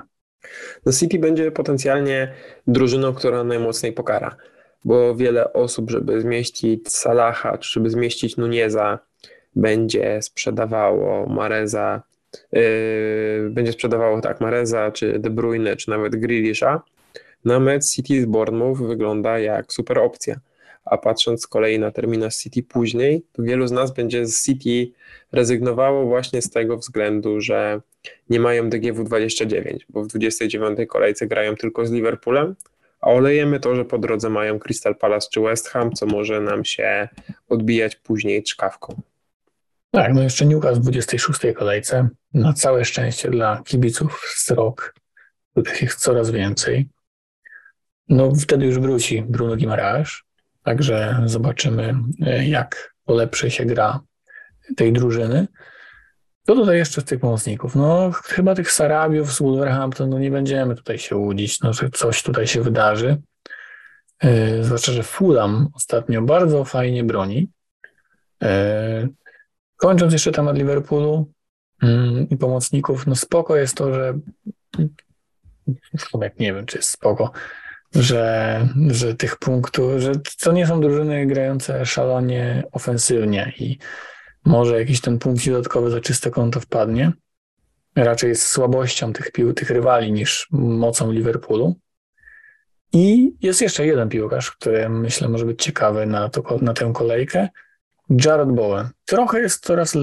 [0.85, 2.33] No City będzie potencjalnie
[2.67, 4.35] drużyną, która najmocniej pokara,
[4.85, 8.99] bo wiele osób, żeby zmieścić Salaha, czy żeby zmieścić Nuneza,
[9.55, 12.03] będzie sprzedawało Mareza,
[12.51, 12.61] yy,
[13.49, 16.81] będzie sprzedawało tak Mareza, czy De Bruyne, czy nawet Grealisha.
[17.45, 20.39] Na mecz City z Bournemouth wygląda jak super opcja.
[20.85, 24.93] A patrząc z kolei na terminarz City później, to wielu z nas będzie z City
[25.31, 27.81] rezygnowało właśnie z tego względu, że
[28.29, 32.55] nie mają DGW 29, bo w 29 kolejce grają tylko z Liverpoolem,
[33.01, 36.65] a olejemy to, że po drodze mają Crystal Palace czy West Ham, co może nam
[36.65, 37.09] się
[37.49, 39.01] odbijać później czkawką.
[39.91, 42.09] Tak, no jeszcze Newcastle w 26 kolejce.
[42.33, 44.93] Na całe szczęście dla kibiców z rok,
[45.51, 46.89] których jest coraz więcej.
[48.09, 50.09] No wtedy już wróci Bruno Guimaraes,
[50.63, 53.99] także zobaczymy e, jak polepszy się gra
[54.77, 55.47] tej drużyny.
[56.47, 57.75] Co tutaj jeszcze z tych pomocników?
[57.75, 62.23] No, chyba tych Sarabiów z Wolverhampton, no nie będziemy tutaj się łudzić, no, że coś
[62.23, 63.21] tutaj się wydarzy.
[64.23, 67.49] Yy, zwłaszcza, że Fulham ostatnio bardzo fajnie broni.
[69.81, 71.31] Kończąc jeszcze temat Liverpoolu
[71.81, 74.13] yy, i pomocników, no spoko jest to, że
[76.21, 77.31] jak nie wiem, czy jest spoko,
[77.95, 83.77] że, że tych punktów, że to nie są drużyny grające szalonie ofensywnie i
[84.45, 87.11] może jakiś ten punkt dodatkowy za czyste konto wpadnie.
[87.95, 91.75] Raczej jest słabością tych, pił, tych rywali niż mocą Liverpoolu.
[92.93, 97.49] I jest jeszcze jeden piłkarz, który myślę może być ciekawy na, to, na tę kolejkę.
[98.25, 98.89] Jared Bowen.
[99.05, 99.97] Trochę jest coraz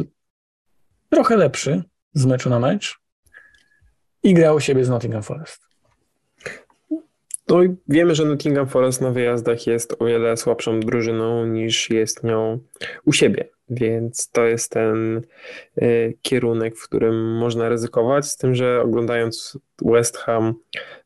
[1.10, 1.82] trochę lepszy
[2.14, 3.00] z meczu na mecz
[4.22, 5.68] i grał u siebie z Nottingham Forest.
[7.48, 12.24] No i wiemy, że Nottingham Forest na wyjazdach jest o wiele słabszą drużyną niż jest
[12.24, 12.58] nią
[13.04, 13.48] u siebie.
[13.70, 15.22] Więc to jest ten
[15.82, 18.26] y, kierunek, w którym można ryzykować.
[18.26, 20.54] Z tym, że oglądając West Ham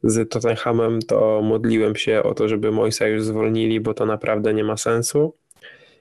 [0.02, 4.64] z Tottenhamem, to modliłem się o to, żeby Moisa już zwolnili, bo to naprawdę nie
[4.64, 5.34] ma sensu.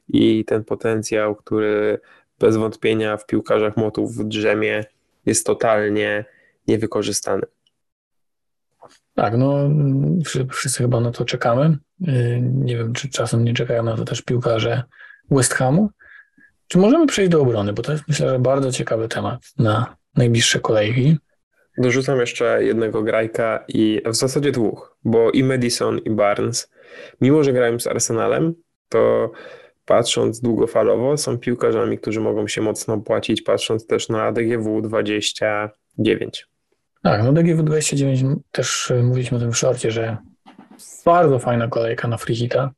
[0.08, 2.00] I ten potencjał, który
[2.40, 4.86] bez wątpienia w piłkarzach motów w drzemie,
[5.26, 6.26] jest totalnie
[6.68, 7.44] niewykorzystany.
[9.16, 9.70] Tak, no
[10.52, 11.78] wszyscy chyba na to czekamy.
[12.08, 14.84] Y, nie wiem, czy czasem nie czekają na to też piłkarze
[15.32, 15.90] West Hamu.
[16.68, 17.74] Czy możemy przejść do obrony?
[17.74, 21.18] Bo to jest myślę, że bardzo ciekawy temat na najbliższe kolejki.
[21.78, 26.72] Dorzucam jeszcze jednego grajka i w zasadzie dwóch, bo i Madison i Barnes,
[27.22, 28.54] mimo że grają z Arsenalem,
[28.90, 29.32] to
[29.86, 36.48] patrząc długofalowo są piłkarzami, którzy mogą się mocno płacić, patrząc też na DGW 29.
[37.04, 40.17] Tak, no DGW 29 też y, mówiliśmy o tym w szorcie, że
[41.06, 42.72] bardzo fajna kolejka na freehita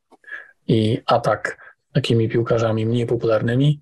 [0.67, 1.57] i atak
[1.93, 3.81] takimi piłkarzami mniej popularnymi.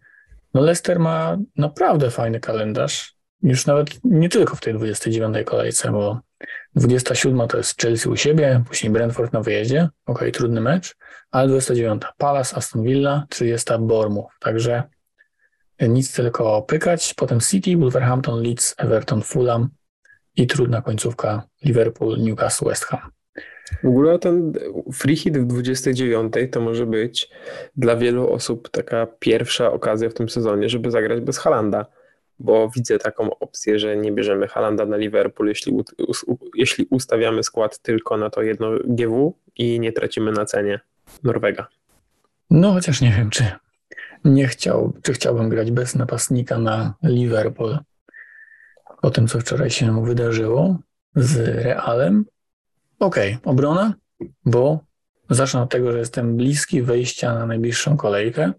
[0.54, 3.16] No Leicester ma naprawdę fajny kalendarz.
[3.44, 6.20] Już nawet nie tylko w tej 29 kolejce, bo
[6.76, 9.90] 27 to jest Chelsea u siebie, później Brentford na wyjeździe.
[10.06, 10.96] Ok, trudny mecz,
[11.32, 14.30] ale 29 Palace, Aston Villa, 30 Bournemouth.
[14.40, 14.84] Także
[15.82, 17.14] nic tylko pykać.
[17.14, 19.70] Potem City, Wolverhampton, Leeds, Everton, Fulham
[20.36, 23.12] i trudna końcówka Liverpool, Newcastle, West Ham.
[23.84, 24.54] W ogóle ten
[24.94, 27.30] free hit w 29 to może być
[27.76, 31.86] dla wielu osób taka pierwsza okazja w tym sezonie, żeby zagrać bez Halanda,
[32.40, 35.78] bo widzę taką opcję, że nie bierzemy Halanda na Liverpool, jeśli,
[36.56, 40.80] jeśli ustawiamy skład tylko na to jedno GW i nie tracimy na cenie
[41.24, 41.68] Norwega.
[42.50, 43.52] No chociaż nie wiem, czy
[44.26, 47.80] nie chciał, czy chciałbym grać bez napastnika na Liverpool
[49.02, 50.78] po tym, co wczoraj się wydarzyło
[51.16, 52.26] z Realem,
[53.02, 53.94] Okej, okay, obrona,
[54.46, 54.80] bo
[55.30, 58.54] zacznę od tego, że jestem bliski wejścia na najbliższą kolejkę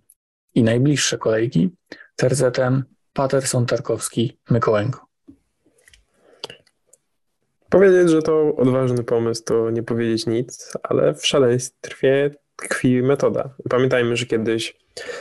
[0.55, 1.71] i najbliższe kolejki
[2.17, 5.07] tercetem Paterson, Tarkowski, Mykołęko.
[7.71, 13.55] Powiedzieć, że to odważny pomysł, to nie powiedzieć nic, ale w szaleństwie tkwi metoda.
[13.71, 14.77] Pamiętajmy, że kiedyś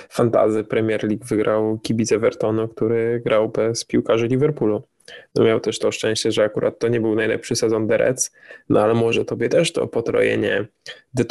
[0.09, 4.83] fantazy Premier League wygrał kibic Evertonu, który grał bez piłkarzy Liverpoolu.
[5.35, 8.31] No miał też to szczęście, że akurat to nie był najlepszy sezon The Reds,
[8.69, 10.67] no ale może tobie też to potrojenie
[11.15, 11.23] The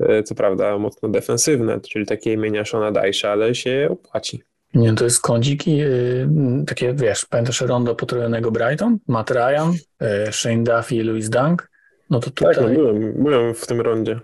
[0.00, 4.42] e, co prawda mocno defensywne, czyli takie imienia Shona Dajsza, ale się opłaci.
[4.74, 6.28] Nie, to jest kądzik i yy,
[6.66, 8.98] takie, wiesz, pamiętasz rondo potrojonego Brighton?
[9.08, 11.70] Matt Ryan, yy, Shane Duffy i Louis Dunk?
[12.10, 12.54] No to tutaj...
[12.54, 14.20] Tak, no byłem, byłem w tym rondzie.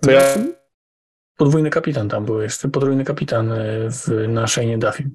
[0.00, 0.20] To ja...
[1.36, 3.52] Podwójny kapitan tam był jeszcze, podwójny kapitan
[3.88, 5.10] w, na Shane Duffy.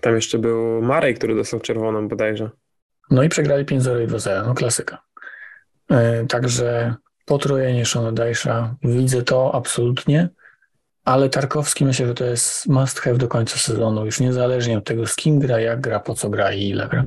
[0.00, 2.50] Tam jeszcze był Marek, który dostał czerwoną bodajże.
[3.10, 5.02] No i przegrali 5-0 i 2-0, no klasyka.
[5.90, 10.28] Yy, także potrojenie Shona Dajsza, widzę to absolutnie,
[11.04, 15.06] ale Tarkowski myślę, że to jest must have do końca sezonu, już niezależnie od tego
[15.06, 17.04] z kim gra, jak gra, po co gra i ile gra.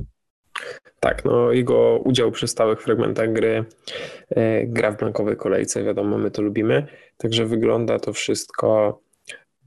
[1.06, 3.64] Tak, no jego udział przy stałych fragmentach gry,
[4.30, 9.00] e, gra w blankowej kolejce, wiadomo, my to lubimy, także wygląda to wszystko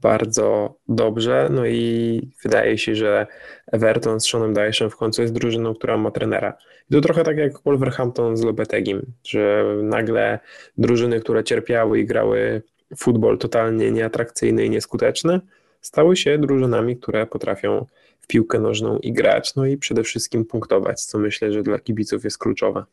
[0.02, 1.48] bardzo dobrze.
[1.50, 3.26] No i wydaje się, że
[3.72, 6.56] Everton z Seanem Dyson w końcu jest drużyną, która ma trenera.
[6.90, 10.38] I to trochę tak jak Wolverhampton z Lopetegim, że nagle
[10.78, 12.62] drużyny, które cierpiały i grały
[12.96, 15.40] futbol totalnie nieatrakcyjny i nieskuteczny,
[15.80, 17.86] stały się drużynami, które potrafią
[18.30, 22.38] piłkę nożną i grać, no i przede wszystkim punktować, co myślę, że dla kibiców jest
[22.38, 22.84] kluczowe.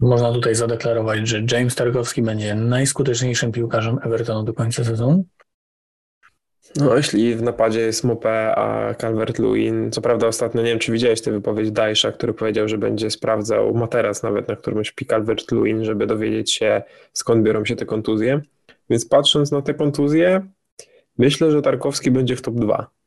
[0.00, 5.24] Można tutaj zadeklarować, że James Tarkowski będzie najskuteczniejszym piłkarzem Evertonu do końca sezonu?
[6.76, 11.20] No, jeśli w napadzie jest Mopé, a Calvert-Lewin, co prawda ostatnio, nie wiem, czy widziałeś
[11.20, 16.06] tę wypowiedź Dajsza, który powiedział, że będzie sprawdzał materac nawet, na którym śpi Calvert-Lewin, żeby
[16.06, 18.40] dowiedzieć się, skąd biorą się te kontuzje.
[18.90, 20.46] Więc patrząc na te kontuzje,
[21.18, 22.99] myślę, że Tarkowski będzie w top 2.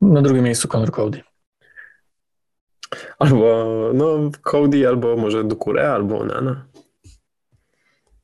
[0.00, 1.22] Na drugim miejscu Conor Cody.
[3.18, 6.66] Albo no Cody, albo może Dukure, albo Nana.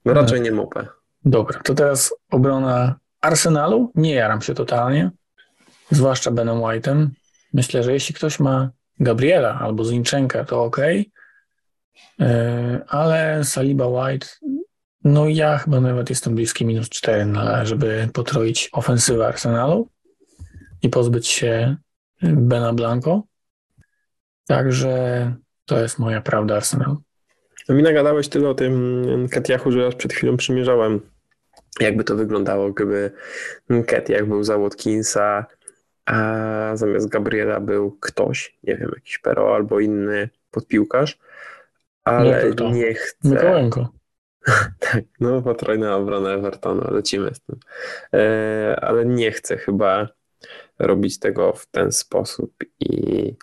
[0.04, 0.86] No raczej nie Mopé.
[1.24, 5.10] Dobra, to teraz obrona Arsenalu nie jaram się totalnie,
[5.90, 7.08] zwłaszcza Benem White'em.
[7.52, 10.78] Myślę, że jeśli ktoś ma Gabriela albo Zinchenka, to ok,
[12.20, 14.26] e, ale Saliba White,
[15.04, 17.32] no ja chyba nawet jestem bliski minus 4,
[17.62, 19.88] żeby potroić ofensywę Arsenalu
[20.82, 21.76] i pozbyć się
[22.22, 23.22] Bena Blanco.
[24.46, 27.02] Także to jest moja prawda Arsenalu.
[27.68, 31.00] No mi nagadałeś tyle o tym Katiachu, że aż przed chwilą przymierzałem
[31.80, 33.10] jakby to wyglądało, gdyby
[34.08, 35.46] jak był za Watkinsa,
[36.06, 41.18] a zamiast Gabriela był ktoś, nie wiem, jakiś Pero albo inny podpiłkarz,
[42.04, 43.28] ale nie chcę.
[43.28, 43.88] Mikołajko.
[44.90, 47.58] tak, no potrójna obrona Evertonu, lecimy z tym.
[48.14, 50.08] E, ale nie chcę chyba
[50.78, 53.34] robić tego w ten sposób i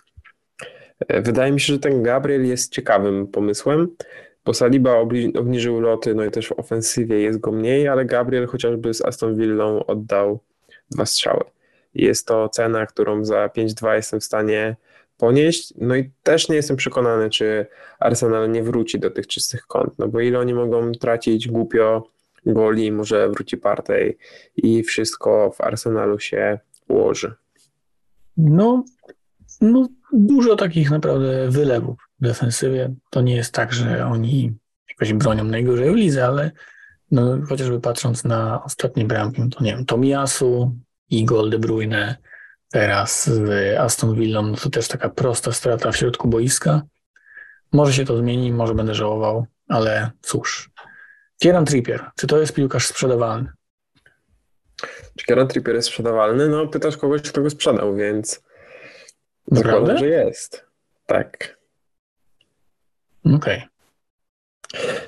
[1.08, 3.96] e, wydaje mi się, że ten Gabriel jest ciekawym pomysłem,
[4.44, 4.96] bo Saliba
[5.38, 9.36] obniżył loty, no i też w ofensywie jest go mniej, ale Gabriel chociażby z Aston
[9.36, 10.40] Villą oddał
[10.90, 11.44] dwa strzały.
[11.94, 14.76] Jest to cena, którą za 5-2 jestem w stanie
[15.16, 15.74] ponieść.
[15.78, 17.66] No i też nie jestem przekonany, czy
[17.98, 22.10] Arsenal nie wróci do tych czystych kąt, no bo ile oni mogą tracić głupio
[22.46, 24.16] goli, może wróci Partey
[24.56, 26.58] i wszystko w Arsenalu się
[26.90, 27.34] ułoży.
[28.36, 28.84] No,
[29.60, 32.94] no dużo takich naprawdę wylewów w defensywie.
[33.10, 34.52] To nie jest tak, że oni
[34.88, 36.50] jakoś bronią najgorzej w lidze, ale
[37.10, 40.76] no, chociażby patrząc na ostatnie bramki, to nie wiem, Tomiasu
[41.10, 42.16] i Gol De Bruyne,
[42.70, 46.82] teraz z Aston Villą, no to też taka prosta strata w środku boiska.
[47.72, 50.70] Może się to zmieni, może będę żałował, ale cóż.
[51.38, 53.52] Kieran Trippier, czy to jest piłkarz sprzedawalny?
[55.16, 56.48] Czy Kieran Trippier jest sprzedawalny?
[56.48, 58.42] No pytasz kogoś, kto go sprzedał, więc
[59.46, 60.66] zakładam, że jest.
[61.06, 61.58] Tak.
[63.24, 63.36] Okej.
[63.36, 63.68] Okay.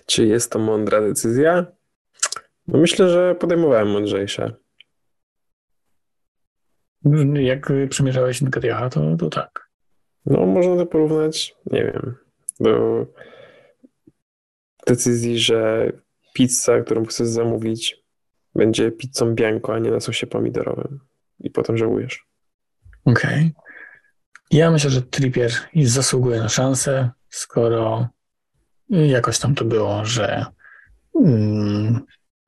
[0.07, 1.67] Czy jest to mądra decyzja?
[2.69, 4.55] No myślę, że podejmowałem mądrzejsze.
[7.35, 9.69] Jak przymierzałeś Nketiaha, to, to tak.
[10.27, 12.15] No, można to porównać, nie wiem,
[12.61, 13.07] do
[14.87, 15.93] decyzji, że
[16.35, 18.02] pizza, którą chcesz zamówić,
[18.55, 21.01] będzie pizzą bianco, a nie na sosie pomidorowym.
[21.41, 22.27] I potem żałujesz.
[23.05, 23.53] Okej.
[23.55, 23.73] Okay.
[24.51, 25.53] Ja myślę, że Trippier
[25.85, 28.09] zasługuje na szansę, skoro
[28.91, 30.47] jakoś tam to było, że
[31.15, 32.01] mm,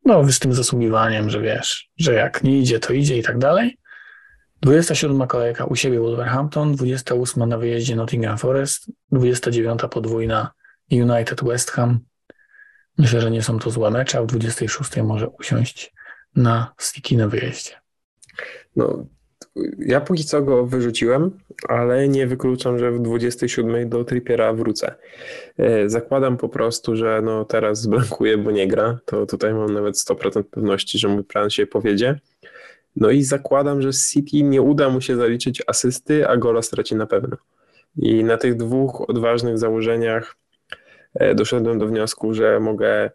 [0.05, 3.79] no z tym zasługiwaniem, że wiesz, że jak nie idzie, to idzie i tak dalej.
[4.63, 10.53] 27 kolejka u siebie Wolverhampton, 28 na wyjeździe Nottingham Forest, 29 podwójna
[10.91, 12.01] United West Ham.
[12.99, 15.95] Myślę, że nie są to złe mecze, a w 26 może usiąść
[16.37, 17.73] na City na wyjeździe.
[18.77, 19.07] No,
[19.79, 24.95] ja póki co go wyrzuciłem, ale nie wykluczam, że w 27 do Trippiera wrócę.
[25.59, 28.99] E, zakładam po prostu, że no teraz zblankuje, bo nie gra.
[29.05, 32.21] To tutaj mam nawet 100% pewności, że mój plan się powiedzie.
[32.97, 37.07] No i zakładam, że City nie uda mu się zaliczyć asysty, a gola straci na
[37.07, 37.37] pewno.
[37.97, 40.37] I na tych dwóch odważnych założeniach
[41.35, 43.11] doszedłem do wniosku, że mogę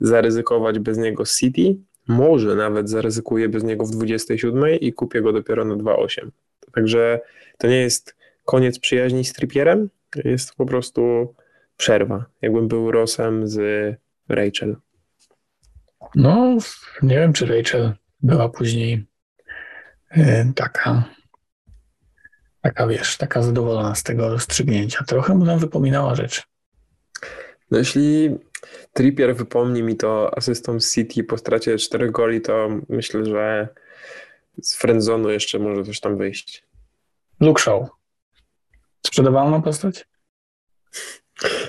[0.00, 1.76] zaryzykować bez niego City,
[2.08, 6.28] może nawet zaryzykuję bez niego w 27 i kupię go dopiero na 2,8.
[6.72, 7.20] Także
[7.58, 9.88] to nie jest koniec przyjaźni z Trippierem,
[10.24, 11.34] jest po prostu
[11.76, 12.24] przerwa.
[12.42, 13.58] Jakbym był Rosem z
[14.28, 14.76] Rachel.
[16.14, 16.58] No,
[17.02, 19.10] nie wiem, czy Rachel była później
[20.10, 21.04] E, taka,
[22.60, 25.04] taka wiesz, taka zadowolona z tego rozstrzygnięcia.
[25.04, 26.49] Trochę mu nam wypominała rzecz.
[27.70, 28.38] No jeśli
[28.92, 33.68] Trippier wypomni mi to asystą City po stracie 4 goli, to myślę, że
[34.62, 36.66] z friendzonu jeszcze może coś tam wyjść.
[37.40, 37.88] Luke Shaw.
[39.06, 40.06] Sprzedawalna postać?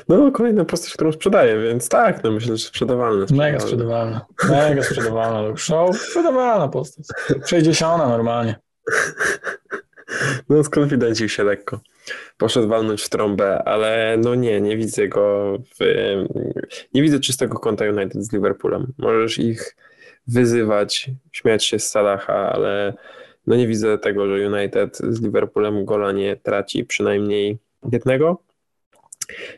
[0.08, 3.26] No, kolejna postać, którą sprzedaję, więc tak, no myślę, że sprzedawalna.
[3.32, 4.26] Mega sprzedawalna.
[4.50, 5.42] Mega sprzedawalna.
[5.42, 7.06] Luke Show, sprzedawalna postać.
[7.46, 8.56] 60 normalnie.
[10.50, 11.80] No, skonfidencił się lekko.
[12.38, 15.86] Poszedł walnąć w trąbę, ale no nie, nie widzę go w,
[16.93, 18.93] nie widzę czystego konta United z Liverpoolem.
[18.97, 19.76] Możesz ich
[20.28, 22.93] wyzywać, śmiać się z Salaha, ale
[23.47, 27.58] no nie widzę tego, że United z Liverpoolem gola nie traci przynajmniej
[27.91, 28.43] jednego.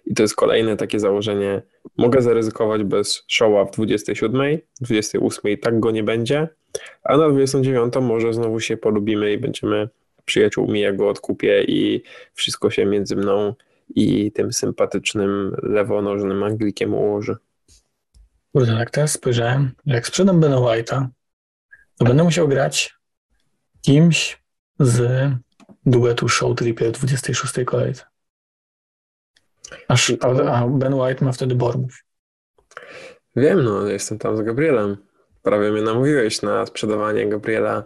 [0.06, 1.62] I to jest kolejne takie założenie.
[1.98, 6.48] Mogę zaryzykować bez showa w 27, 28 i tak go nie będzie,
[7.04, 9.89] a na 29 może znowu się polubimy i będziemy
[10.26, 13.54] przyjaciółmi, ja go odkupię i wszystko się między mną
[13.96, 17.36] i tym sympatycznym lewonożnym Anglikiem ułoży.
[18.52, 21.08] Kurde, jak teraz spojrzałem, jak sprzedam Bena White'a,
[21.98, 22.96] to będę musiał grać
[23.82, 24.44] kimś
[24.80, 25.30] z
[25.86, 28.04] duetu Show Trippier w 26 kolejce.
[29.88, 30.14] Aż,
[30.52, 32.04] a Ben White ma wtedy Bormów.
[33.36, 34.98] Wiem, no, jestem tam z Gabrielem.
[35.42, 37.84] Prawie mnie namówiłeś na sprzedawanie Gabriela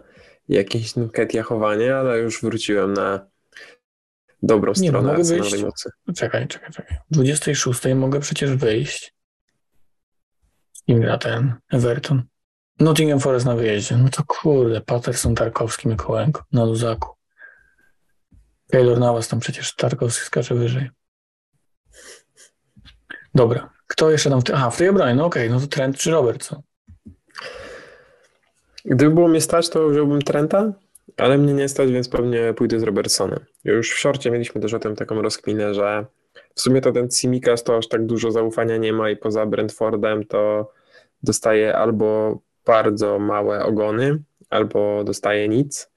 [0.48, 0.94] jakieś
[1.32, 3.26] jachowanie, ale już wróciłem na
[4.42, 5.62] dobrą Nie, stronę mogę wyjść...
[5.62, 5.90] mocy.
[6.16, 6.98] Czekaj, czekaj, czekaj.
[7.10, 9.14] W 26 mogę przecież wyjść.
[10.86, 12.22] Im gra ten Everton.
[12.80, 13.96] Nottingham Forest na wyjeździe.
[13.96, 17.14] No to kurde, Patterson, Tarkowski, Mikołenko na luzaku.
[18.70, 20.90] Taylor Navas tam przecież Tarkowski skacze wyżej.
[23.34, 23.70] Dobra.
[23.86, 24.54] Kto jeszcze tam w tej...
[24.54, 25.54] Aha, w tej obronie, no okej, okay.
[25.54, 26.62] no to Trent czy Robertson?
[28.84, 30.72] Gdyby było mnie stać, to wziąłbym Trenta,
[31.16, 33.40] ale mnie nie stać, więc pewnie pójdę z Robertsonem.
[33.64, 36.06] Już w szorcie mieliśmy też o tym taką rozkminę, że
[36.54, 40.24] w sumie to ten Simikas to aż tak dużo zaufania nie ma i poza Brentfordem
[40.24, 40.72] to
[41.22, 45.90] dostaje albo bardzo małe ogony, albo dostaje nic,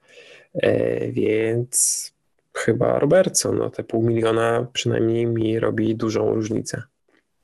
[0.54, 2.12] e, więc
[2.54, 6.84] chyba Robertson, no te pół miliona przynajmniej mi robi dużą różnicę.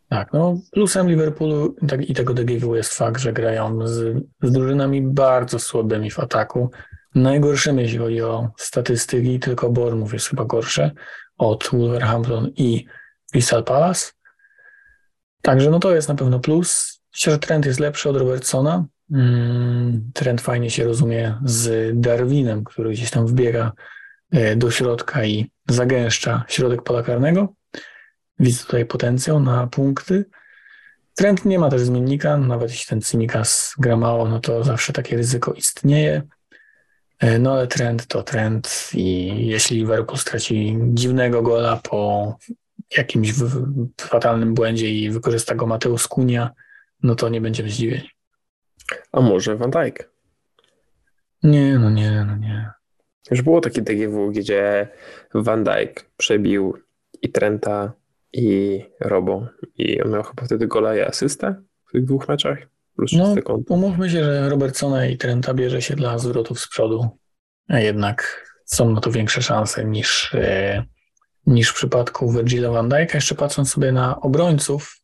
[0.10, 5.60] Tak, no plusem Liverpoolu i tego DGW jest fakt, że grają z, z drużynami bardzo
[5.60, 6.72] słabymi w ataku.
[7.16, 10.92] Najgorszymi, jeśli chodzi o statystyki, tylko Bournemouth jest chyba gorsze
[11.38, 12.86] od Wolverhampton i
[13.32, 14.12] Crystal Palace.
[15.42, 17.02] Także no to jest na pewno plus.
[17.14, 18.86] Myślę, że trend jest lepszy od Robertsona.
[19.12, 23.72] Mm, trend fajnie się rozumie z Darwinem, który gdzieś tam wbiega
[24.32, 27.54] e, do środka i zagęszcza środek pola karnego.
[28.40, 30.26] Widzę tutaj potencjał na punkty.
[31.16, 35.18] Trend nie ma też zmiennika, nawet jeśli ten cynikas gra mało, no to zawsze takie
[35.18, 36.22] ryzyko istnieje.
[37.20, 42.36] E, no ale trend to trend i jeśli Liverpool straci dziwnego gola po
[42.98, 43.34] jakimś
[44.02, 46.52] fatalnym błędzie i wykorzysta go Mateusz Kunia,
[47.04, 48.10] no to nie będziemy zdziwieni.
[49.12, 50.10] A może Van Dijk?
[51.44, 52.72] Nie, no nie, no nie.
[53.32, 54.88] Już było takie DGW, gdzie
[55.34, 56.78] Van Dijk przebił
[57.22, 57.94] i Trenta
[58.38, 61.56] i Robo i on miał chyba wtedy gola i asystę
[61.88, 62.58] w tych dwóch meczach.
[62.96, 63.36] Plus no,
[63.70, 67.10] umówmy się, że Robertsona i Trenta bierze się dla zwrotów z przodu,
[67.68, 70.84] a jednak są na to większe szanse niż, e,
[71.48, 73.16] niż w przypadku Virgila van Dijk'a.
[73.16, 75.02] Jeszcze patrząc sobie na obrońców,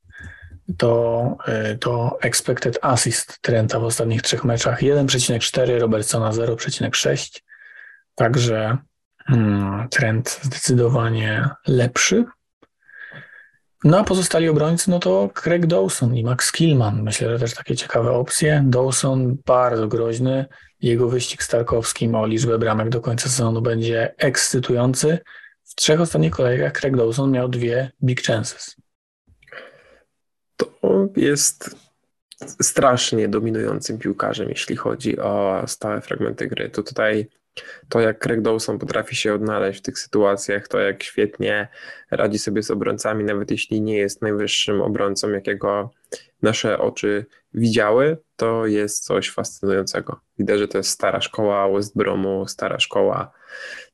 [0.78, 7.44] to, e, to expected assist Trenta w ostatnich trzech meczach 1,4, Robertsona 0,6.
[8.16, 8.78] Także
[9.26, 12.26] hmm, trend zdecydowanie lepszy.
[13.84, 17.04] No a pozostali obrońcy, no to Craig Dawson i Max Killman.
[17.04, 18.64] Myślę, że też takie ciekawe opcje.
[18.66, 20.46] Dawson bardzo groźny.
[20.82, 25.20] Jego wyścig z Tarkowskim o liczbę bramek do końca sezonu będzie ekscytujący.
[25.64, 28.76] W trzech ostatnich kolejkach Craig Dawson miał dwie big chances.
[30.58, 31.76] To jest
[32.62, 36.70] strasznie dominującym piłkarzem, jeśli chodzi o stałe fragmenty gry.
[36.70, 37.30] To tutaj
[37.90, 41.68] to, jak Craig Dawson potrafi się odnaleźć w tych sytuacjach, to jak świetnie
[42.12, 45.92] radzi sobie z obrońcami, nawet jeśli nie jest najwyższym obrońcą, jakiego
[46.42, 50.20] nasze oczy widziały, to jest coś fascynującego.
[50.40, 53.32] Widać, że to jest stara szkoła West Bromu, stara szkoła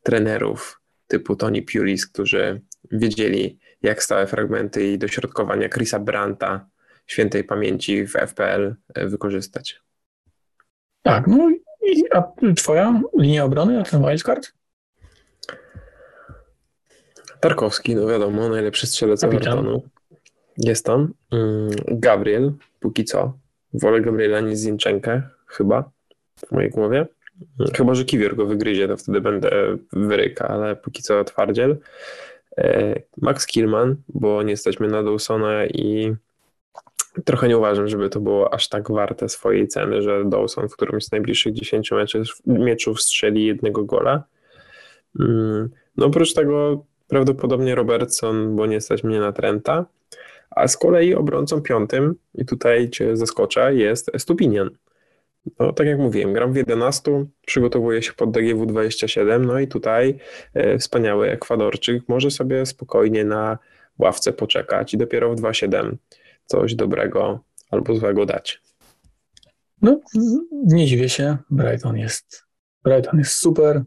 [0.03, 6.67] trenerów typu Tony Pulis, którzy wiedzieli, jak stałe fragmenty i dośrodkowania Chrisa Branta
[7.07, 9.81] świętej pamięci w FPL wykorzystać.
[11.01, 11.49] Tak, no
[11.91, 12.23] i, a
[12.55, 14.53] twoja linia obrony, a ten wildcard?
[17.39, 19.81] Tarkowski, no wiadomo, najlepszy strzelec Evertonu.
[20.57, 21.13] Jest tam.
[21.31, 23.33] Mm, Gabriel, póki co.
[23.73, 25.91] Wolę Gabriela niż Zinczenkę, chyba,
[26.47, 27.05] w mojej głowie.
[27.73, 31.77] Chyba, że Kiwior go wygryzie, to wtedy będę wyryka, ale póki co twardziel.
[32.57, 36.15] E, Max Killman, bo nie mnie na Dawsona i
[37.25, 41.05] trochę nie uważam, żeby to było aż tak warte swojej ceny, że Dawson w którymś
[41.05, 44.23] z najbliższych 10 meczów, meczów strzeli jednego gola.
[45.19, 49.85] Mm, no oprócz tego prawdopodobnie Robertson, bo nie stać mnie na Trenta,
[50.49, 54.69] a z kolei obrońcą piątym, i tutaj cię zaskoczę, jest Stupinian.
[55.59, 60.17] No, tak jak mówiłem, gram w 11, przygotowuję się pod DGW 27, no i tutaj
[60.53, 63.57] e, wspaniały Ekwadorczyk może sobie spokojnie na
[63.99, 65.95] ławce poczekać i dopiero w 2.7
[66.49, 68.61] coś dobrego albo złego dać.
[69.81, 69.99] No,
[70.51, 71.37] nie dziwię się.
[71.49, 72.43] Brighton jest,
[72.83, 73.83] Brighton jest super,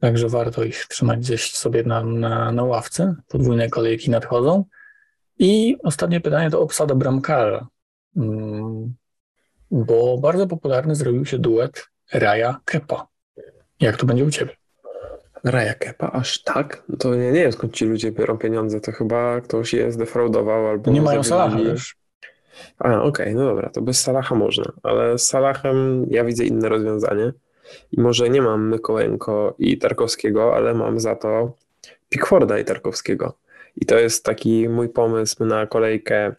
[0.00, 3.14] także warto ich trzymać gdzieś sobie na, na, na ławce.
[3.28, 4.64] Podwójne kolejki nadchodzą.
[5.38, 7.66] I ostatnie pytanie to obsada bramkarza,
[8.16, 8.94] mm,
[9.70, 13.06] bo bardzo popularny zrobił się duet Raja Kepa.
[13.80, 14.56] Jak to będzie u Ciebie?
[15.44, 16.82] Raja Kepa, aż tak?
[16.88, 20.66] No to nie, nie wiem skąd ci ludzie biorą pieniądze, to chyba ktoś je zdefraudował
[20.66, 20.90] albo...
[20.90, 21.96] Nie mają Salaha też.
[22.78, 26.68] A, okej, okay, no dobra, to bez Salaha można, ale z Salahem ja widzę inne
[26.68, 27.32] rozwiązanie
[27.92, 31.52] i może nie mam Mykołęko i Tarkowskiego, ale mam za to
[32.08, 33.34] Pickforda i Tarkowskiego.
[33.76, 36.34] I to jest taki mój pomysł na kolejkę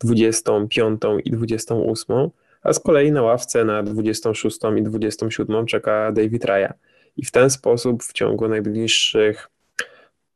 [0.00, 2.30] 25 i 28,
[2.62, 6.68] a z kolei na ławce na 26 i 27 czeka David Raya.
[7.16, 9.48] I w ten sposób w ciągu najbliższych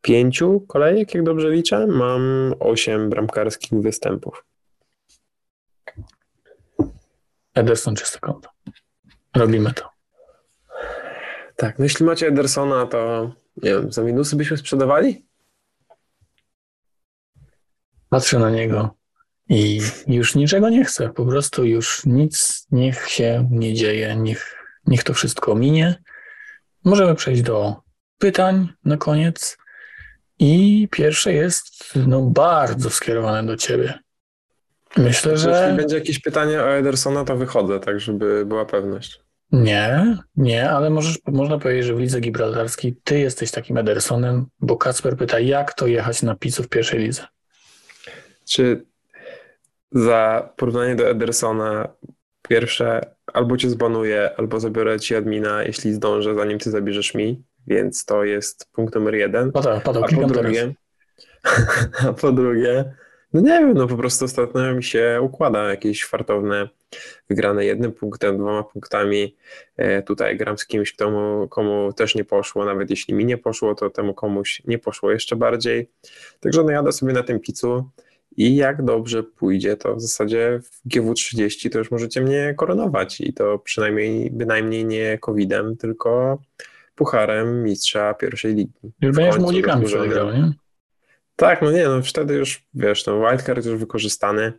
[0.02, 4.44] pięciu kolejek, jak dobrze liczę, mam osiem bramkarskich występów.
[7.54, 8.48] Ederson czyste konto.
[9.36, 9.88] Robimy to.
[11.56, 15.26] Tak, no jeśli macie Edersona, to nie wiem, za minusy byśmy sprzedawali?
[18.08, 18.94] Patrzę na niego
[19.48, 21.08] i już niczego nie chcę.
[21.08, 24.56] Po prostu już nic niech się nie dzieje, niech,
[24.86, 26.02] niech to wszystko minie.
[26.86, 27.76] Możemy przejść do
[28.18, 29.58] pytań na koniec.
[30.38, 33.98] I pierwsze jest no, bardzo skierowane do ciebie.
[34.96, 35.50] Myślę, że.
[35.50, 39.20] Jeśli będzie jakieś pytanie o Edersona, to wychodzę, tak żeby była pewność.
[39.52, 44.76] Nie, nie, ale możesz, można powiedzieć, że w lidze gibraltarskiej ty jesteś takim Edersonem, bo
[44.76, 47.26] Kacper pyta, jak to jechać na pizzu w pierwszej lidze?
[48.48, 48.84] Czy
[49.92, 51.88] za porównanie do Edersona
[52.48, 58.04] pierwsze albo cię zbanuję, albo zabiorę ci admina, jeśli zdążę, zanim ty zabierzesz mi, więc
[58.04, 59.52] to jest punkt numer jeden.
[59.52, 60.74] Pada, pada, a po drugie,
[62.08, 62.84] a po drugie,
[63.32, 66.68] no nie wiem, no po prostu ostatnio mi się układa jakieś fartowne
[67.28, 69.36] wygrane jednym punktem, dwoma punktami.
[69.76, 73.74] E, tutaj gram z kimś, komu, komu też nie poszło, nawet jeśli mi nie poszło,
[73.74, 75.90] to temu komuś nie poszło jeszcze bardziej.
[76.40, 77.90] Także no jadę sobie na tym picu
[78.36, 83.32] i jak dobrze pójdzie, to w zasadzie w GW30 to już możecie mnie koronować i
[83.32, 86.38] to przynajmniej bynajmniej nie COVID-em, tylko
[86.94, 88.92] pucharem mistrza pierwszej ligi.
[89.00, 90.52] Już będziesz młodzikami przegrał, nie?
[91.36, 94.52] Tak, no nie, no wtedy już, wiesz, no wildcard już wykorzystany,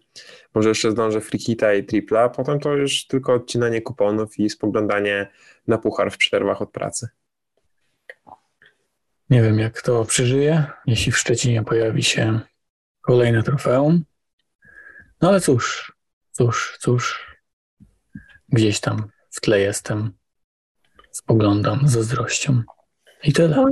[0.56, 1.40] może jeszcze zdążę free
[1.80, 5.28] i tripla, potem to już tylko odcinanie kuponów i spoglądanie
[5.68, 7.08] na puchar w przerwach od pracy.
[9.30, 12.40] Nie wiem, jak to przeżyje, jeśli w Szczecinie pojawi się
[13.08, 14.04] kolejne trofeum.
[15.22, 15.94] No ale cóż,
[16.32, 17.36] cóż, cóż,
[18.50, 20.12] gdzieś tam w tle jestem,
[21.12, 22.64] spoglądam z zazdrością.
[23.24, 23.66] I tyle.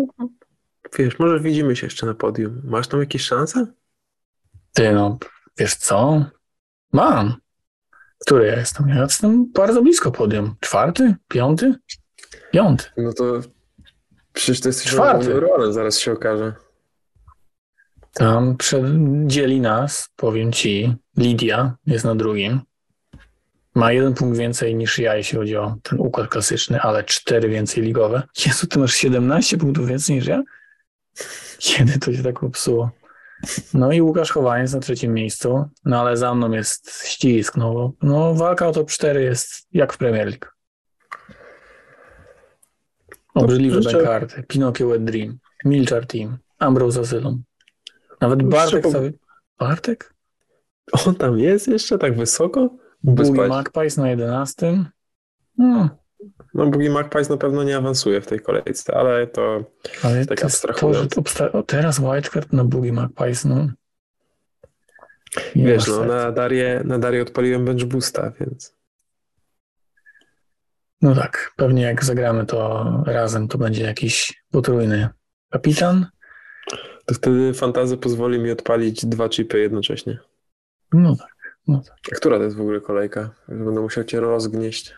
[0.98, 2.62] Wiesz, może widzimy się jeszcze na podium.
[2.64, 3.68] Masz tam jakieś szanse?
[4.74, 5.18] Ty, no,
[5.58, 6.26] wiesz co?
[6.94, 7.36] Mam.
[8.20, 8.90] Który ja jestem?
[8.90, 10.56] Ja jestem bardzo blisko podium.
[10.60, 11.16] Czwarty?
[11.28, 11.76] Piąty?
[12.52, 12.86] Piąty.
[12.98, 13.42] No to
[14.34, 15.40] przecież to jesteś Czwarty.
[15.40, 16.54] rolem, zaraz się okaże.
[18.16, 18.84] Tam przed,
[19.26, 22.62] dzieli nas, powiem ci, Lidia jest na drugim.
[23.76, 27.84] Ma jeden punkt więcej niż ja, jeśli chodzi o ten układ klasyczny, ale cztery więcej
[27.84, 28.24] ligowe.
[28.46, 30.44] Jezu, ty masz 17 punktów więcej niż ja?
[31.58, 32.92] Kiedy to się tak popsuło?
[33.74, 38.34] No i Łukasz Chowaniec na trzecim miejscu, no ale za mną jest ścisk, no, no
[38.36, 40.46] walka o top 4 jest jak w Premier League.
[43.34, 47.44] Obrzydliwe życzę- bankarty, Pinocchio Wet Dream, Milchar Team, Ambrose Asylum.
[48.22, 49.14] Nawet Bartek sobie...
[49.60, 50.14] Bartek?
[51.06, 52.70] On tam jest jeszcze tak wysoko?
[53.04, 53.48] Boogie.
[53.48, 54.86] Magpies na 11.
[55.58, 55.90] No,
[56.54, 59.64] No Boogie Magpies na pewno nie awansuje w tej kolejce, ale to
[60.04, 61.16] ale Tak to, jest to, abstrahując.
[61.18, 63.68] obsta- o, teraz wildcard na Boogie Magpies, no.
[65.56, 68.76] Nie wiesz, no na Darię, na Darię odpaliłem bench boosta, więc
[71.02, 75.10] No tak, pewnie jak zagramy to razem, to będzie jakiś potrójny
[75.50, 76.08] kapitan.
[77.06, 80.20] To wtedy fantazy pozwoli mi odpalić dwa chipy jednocześnie.
[80.94, 81.36] No tak,
[81.68, 81.98] no tak.
[82.12, 83.30] A która to jest w ogóle kolejka?
[83.48, 84.94] Będę musiał cię rozgnieść.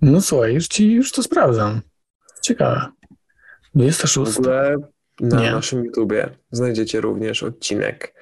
[0.00, 1.80] No słuchaj, już ci już to sprawdzam.
[2.42, 2.86] Ciekawe.
[3.74, 4.38] W 26.
[4.38, 4.76] ogóle
[5.20, 5.50] na Nie.
[5.50, 8.14] naszym YouTubie znajdziecie również odcinek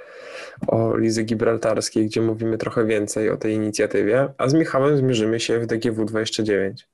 [0.67, 5.61] o Lizy Gibraltarskiej, gdzie mówimy trochę więcej o tej inicjatywie, a z Michałem zmierzymy się
[5.61, 6.89] w DGW 29.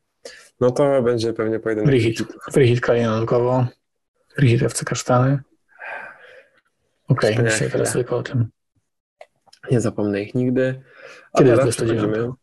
[0.61, 1.91] No to będzie pewnie pojedynek.
[1.91, 2.23] Free hit.
[2.53, 2.81] Free hit
[4.62, 5.39] FC Kasztany.
[7.09, 8.47] Okej, Wspaniałe myślę teraz tylko o tym.
[9.70, 10.83] Nie zapomnę ich nigdy.
[11.33, 12.12] A Kiedy teraz jest 29?
[12.12, 12.43] przechodzimy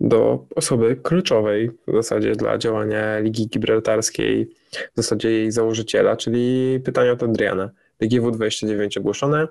[0.00, 7.12] do osoby kluczowej w zasadzie dla działania Ligi Gibraltarskiej, w zasadzie jej założyciela, czyli pytania
[7.12, 7.70] od Adriana.
[8.00, 9.48] DGW 29 ogłoszone,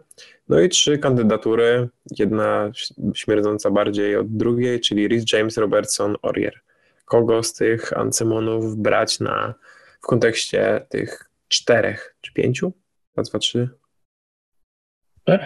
[0.50, 2.72] no i trzy kandydatury, jedna
[3.14, 6.60] śmierdząca bardziej od drugiej, czyli Rhys James, Robertson, Orier.
[7.06, 9.54] Kogo z tych Ancymonów brać na,
[10.02, 12.74] w kontekście tych czterech, czy pięciu?
[13.18, 13.70] Raz, dwa, trzy,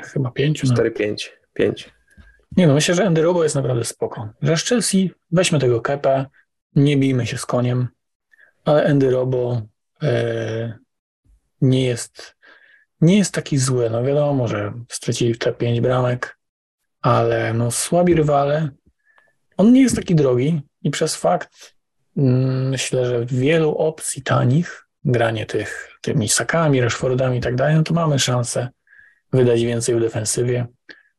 [0.03, 0.67] chyba pięciu.
[0.67, 0.73] No.
[0.73, 1.89] cztery, pięć, pięć.
[2.57, 4.29] Nie no, myślę, że Andy Robo jest naprawdę spoko.
[4.41, 6.25] Że z Chelsea weźmy tego kepa,
[6.75, 7.87] nie bijmy się z koniem,
[8.65, 9.61] ale Andy Robo
[10.03, 10.77] e,
[11.61, 12.39] nie jest
[13.01, 13.89] nie jest taki zły.
[13.89, 16.39] No wiadomo, że stracili te pięć bramek,
[17.01, 18.69] ale no słabi rywale.
[19.57, 21.75] On nie jest taki drogi i przez fakt
[22.17, 27.83] mm, myślę, że wielu opcji tanich, granie tych tymi sakami, Rashfordami i tak dalej, no
[27.83, 28.69] to mamy szansę
[29.33, 30.67] wydać więcej w defensywie.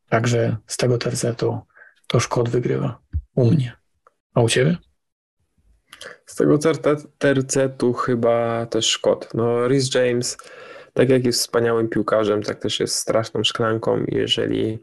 [0.08, 1.60] Także z tego tercetu
[2.06, 2.98] to Szkot wygrywa
[3.34, 3.76] u mnie.
[4.34, 4.76] A u ciebie?
[6.26, 6.58] Z tego
[7.18, 9.28] tercetu chyba też Szkot.
[9.34, 10.36] No, Rhys James,
[10.92, 14.04] tak jak jest wspaniałym piłkarzem, tak też jest straszną szklanką.
[14.08, 14.78] Jeżeli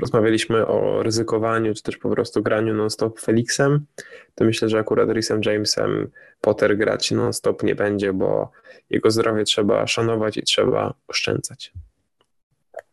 [0.00, 3.86] rozmawialiśmy o ryzykowaniu, czy też po prostu graniu non-stop Felixem,
[4.34, 6.10] to myślę, że akurat Rhysem Jamesem
[6.40, 8.50] Potter grać non-stop nie będzie, bo
[8.90, 11.72] jego zdrowie trzeba szanować i trzeba oszczędzać.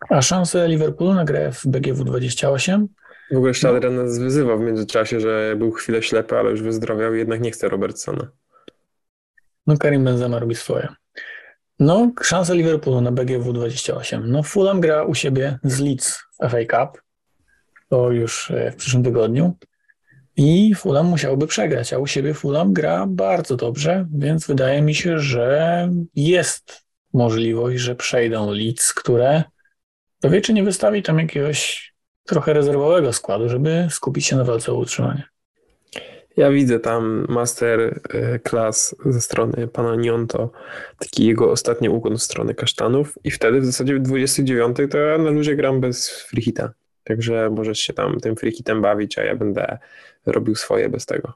[0.10, 2.88] A szanse Liverpoolu na grę w BGW 28?
[3.32, 3.76] W ogóle jeszcze No.
[3.78, 7.52] Adrian nas wyzywał w międzyczasie, że był chwilę ślepy, ale już wyzdrowiał i jednak nie
[7.52, 8.32] chce Robertsona.
[9.68, 10.88] No Karim Benzema robi swoje.
[11.80, 14.32] No, szanse Liverpoolu na BGW 28.
[14.32, 17.02] No, Fulham gra u siebie z Leeds w FA Cup.
[17.90, 19.54] To już e, w przyszłym tygodniu.
[20.38, 25.20] I Fulham musiałby przegrać, a u siebie Fulham gra bardzo dobrze, więc wydaje mi się,
[25.20, 26.82] że jest
[27.14, 29.44] możliwość, że przejdą Leeds, które
[30.20, 31.90] to wie, czy nie wystawi tam jakiegoś
[32.24, 35.24] trochę rezerwowego składu, żeby skupić się na walce o utrzymanie.
[36.38, 38.02] Ja widzę tam master
[38.44, 40.52] klas e, ze strony pana Nionto,
[41.00, 45.18] taki jego ostatni ukłon w stronę kasztanów i wtedy w zasadzie w 29 to ja
[45.18, 46.74] na luzie gram bez freehita.
[47.04, 49.78] Także możesz się tam tym freehitem bawić, a ja będę
[50.26, 51.34] robił swoje bez tego.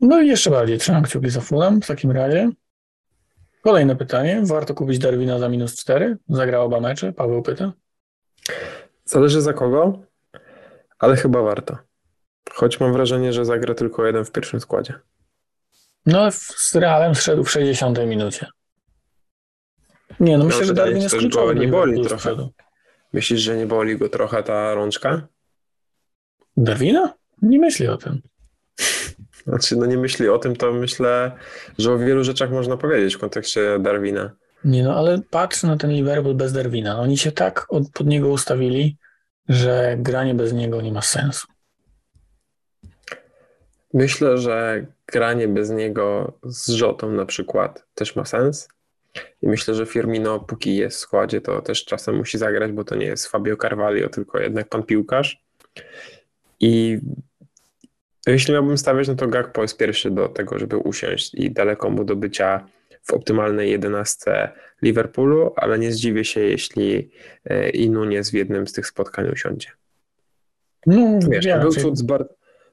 [0.00, 2.50] No i jeszcze bardziej trzymam kciuki za Fulham w takim razie.
[3.62, 4.42] Kolejne pytanie.
[4.44, 6.16] Warto kupić Darwina za minus 4?
[6.28, 7.12] Zagrał oba mecze?
[7.12, 7.72] Paweł pyta.
[9.04, 9.98] Zależy za kogo,
[10.98, 11.87] ale chyba warto.
[12.58, 14.94] Choć mam wrażenie, że zagra tylko jeden w pierwszym składzie.
[16.06, 18.46] No, z Realem zszedł w 60 minucie.
[20.20, 21.54] Nie, no myślę, no, że Darwin jest kluczowy.
[21.54, 22.48] Nie boli trochę.
[23.12, 25.28] Myślisz, że nie boli go trochę ta rączka?
[26.56, 27.14] Darwina?
[27.42, 28.22] Nie myśli o tym.
[29.46, 31.32] Znaczy, no nie myśli o tym, to myślę,
[31.78, 34.30] że o wielu rzeczach można powiedzieć w kontekście Darwina.
[34.64, 37.00] Nie no, ale patrz na ten Liverpool bez Darwina.
[37.00, 38.96] Oni się tak od, pod niego ustawili,
[39.48, 41.46] że granie bez niego nie ma sensu.
[43.94, 48.68] Myślę, że granie bez niego z Rzotą na przykład też ma sens.
[49.42, 52.94] I myślę, że Firmino, póki jest w składzie, to też czasem musi zagrać, bo to
[52.94, 55.42] nie jest Fabio Carvalho, tylko jednak pan piłkarz.
[56.60, 56.98] I
[58.26, 62.04] jeśli miałbym stawiać, no to Gakpo jest pierwszy do tego, żeby usiąść i daleko mu
[62.04, 62.66] do bycia
[63.02, 67.10] w optymalnej jedenastce Liverpoolu, ale nie zdziwię się, jeśli
[67.44, 69.68] e, i Nunes w jednym z tych spotkań usiądzie.
[70.86, 72.28] No, Wiesz, ja był, cud z, Bar-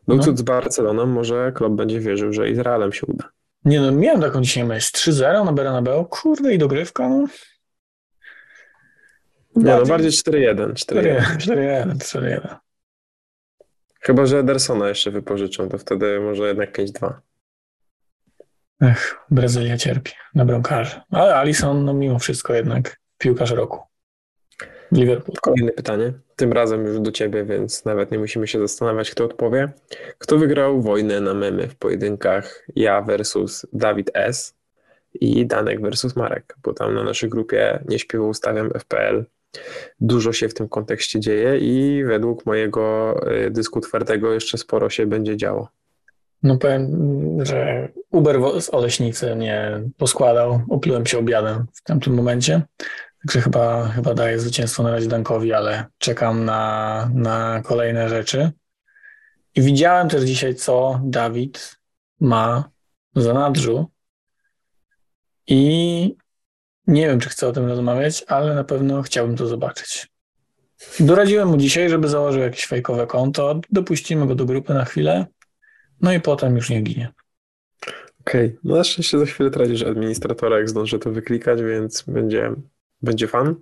[0.08, 0.24] był no.
[0.24, 3.30] cud z Barceloną, może klub będzie wierzył, że Izraelem się uda.
[3.66, 4.91] Nie no, miałem taką dzisiaj myśl.
[4.97, 7.26] 3-0 na Bernabeu, kurde i dogrywka, no.
[9.56, 10.74] Nie no, bardziej 4-1.
[10.74, 12.56] 4-1, 4-1.
[13.99, 17.14] Chyba, że Edersona jeszcze wypożyczą, to wtedy może jednak 5-2.
[18.82, 21.01] Ech, Brazylia cierpi na bramkarzy.
[21.12, 23.80] Ale Alisson, no mimo wszystko jednak piłkarz roku.
[24.91, 25.38] Liverpool.
[25.41, 26.13] Kolejne pytanie.
[26.36, 29.69] Tym razem już do ciebie, więc nawet nie musimy się zastanawiać, kto odpowie.
[30.17, 34.55] Kto wygrał wojnę na memy w pojedynkach ja versus Dawid S
[35.13, 39.25] i Danek versus Marek, bo tam na naszej grupie nie śpiewał ustawiam FPL.
[39.99, 45.05] Dużo się w tym kontekście dzieje i według mojego y, dysku twardego jeszcze sporo się
[45.05, 45.69] będzie działo.
[46.43, 46.88] No powiem,
[47.45, 52.61] że Uber z Oleśnicy mnie poskładał, oplułem się obiadem w tamtym momencie.
[53.26, 58.51] Także chyba, chyba daję zwycięstwo na razie Dankowi, ale czekam na, na kolejne rzeczy.
[59.55, 61.78] I widziałem też dzisiaj, co Dawid
[62.19, 62.69] ma
[63.15, 63.91] w zanadrzu.
[65.47, 66.15] I
[66.88, 70.07] nie wiem, czy chcę o tym rozmawiać, ale na pewno chciałbym to zobaczyć.
[70.99, 73.59] Doradziłem mu dzisiaj, żeby założył jakieś fejkowe konto.
[73.71, 75.26] Dopuścimy go do grupy na chwilę,
[76.01, 77.13] no i potem już nie ginie.
[78.21, 78.57] Okej, okay.
[78.63, 82.51] no na szczęście za chwilę tracisz administratora, jak zdążę to wyklikać, więc będzie
[83.06, 83.56] będzie fan.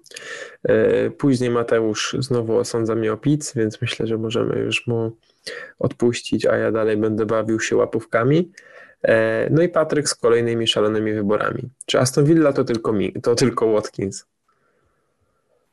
[0.63, 5.17] E, później Mateusz znowu osądza mnie o pic, więc myślę, że możemy już mu
[5.79, 8.51] odpuścić, a ja dalej będę bawił się łapówkami.
[9.03, 11.69] E, no i Patryk z kolejnymi szalonymi wyborami.
[11.85, 14.25] Czy Aston Villa to tylko, mi, to tylko Watkins?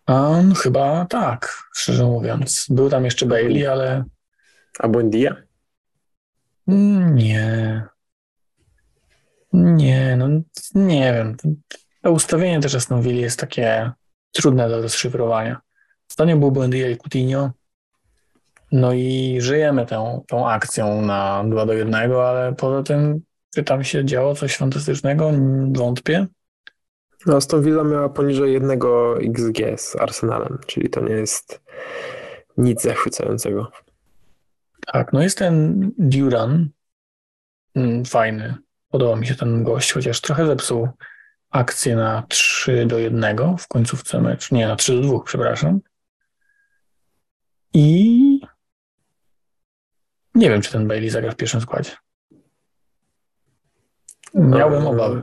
[0.09, 2.66] Um, chyba tak, szczerze mówiąc.
[2.71, 4.05] Był tam jeszcze Bailey, ale...
[4.79, 5.37] A Buendia?
[6.66, 7.85] Nie.
[9.53, 10.29] Nie, no
[10.75, 11.37] nie wiem.
[12.03, 13.92] To ustawienie też Aston Villa jest takie
[14.32, 15.61] trudne do rozszyfrowania.
[16.11, 17.51] Ostatnio był Buendia i Coutinho.
[18.72, 23.20] No i żyjemy tą, tą akcją na 2 do 1, ale poza tym,
[23.55, 25.30] czy tam się działo coś fantastycznego?
[25.72, 26.26] Wątpię.
[27.26, 31.62] No, Aston Villa miała poniżej jednego XG z Arsenalem, czyli to nie jest
[32.57, 33.70] nic zachwycającego.
[34.86, 36.68] Tak, no jest ten Duran,
[37.74, 38.55] mm, fajny.
[38.88, 40.88] Podoba mi się ten gość, chociaż trochę zepsuł
[41.51, 44.55] akcję na 3 do 1 w końcówce meczu.
[44.55, 45.80] Nie, na 3 do 2, przepraszam.
[47.74, 48.40] I
[50.34, 51.90] nie wiem, czy ten Bailey zagra w pierwszym składzie.
[54.34, 55.22] Miałbym obawy.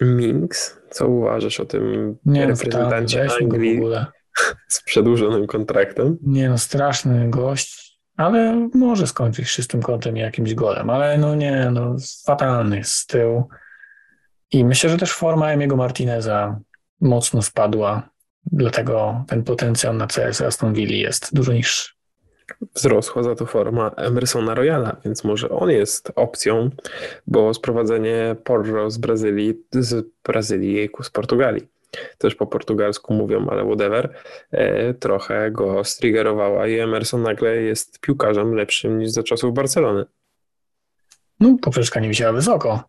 [0.00, 3.80] Minks, co uważasz o tym nie, reprezentancie Anglii
[4.68, 6.18] z przedłużonym kontraktem?
[6.22, 11.70] Nie no, straszny gość, ale może skończyć czystym kątem i jakimś golem, ale no nie,
[11.72, 13.48] no fatalny z tyłu.
[14.52, 16.60] I myślę, że też forma Emiego Martineza
[17.00, 18.08] mocno spadła,
[18.46, 21.92] dlatego ten potencjał na CS Aston Villa jest dużo niższy.
[22.74, 26.70] wzrosła za to forma Emersona Royala, więc może on jest opcją,
[27.26, 31.68] bo sprowadzenie Porro z Brazylii, z Brazylii, z Portugalii,
[32.18, 34.14] też po portugalsku mówią, ale whatever,
[34.50, 40.04] e, trochę go striggerowała i Emerson nagle jest piłkarzem lepszym niż za czasów Barcelony.
[41.40, 42.84] No, poprzeczka nie wisiała wysoko,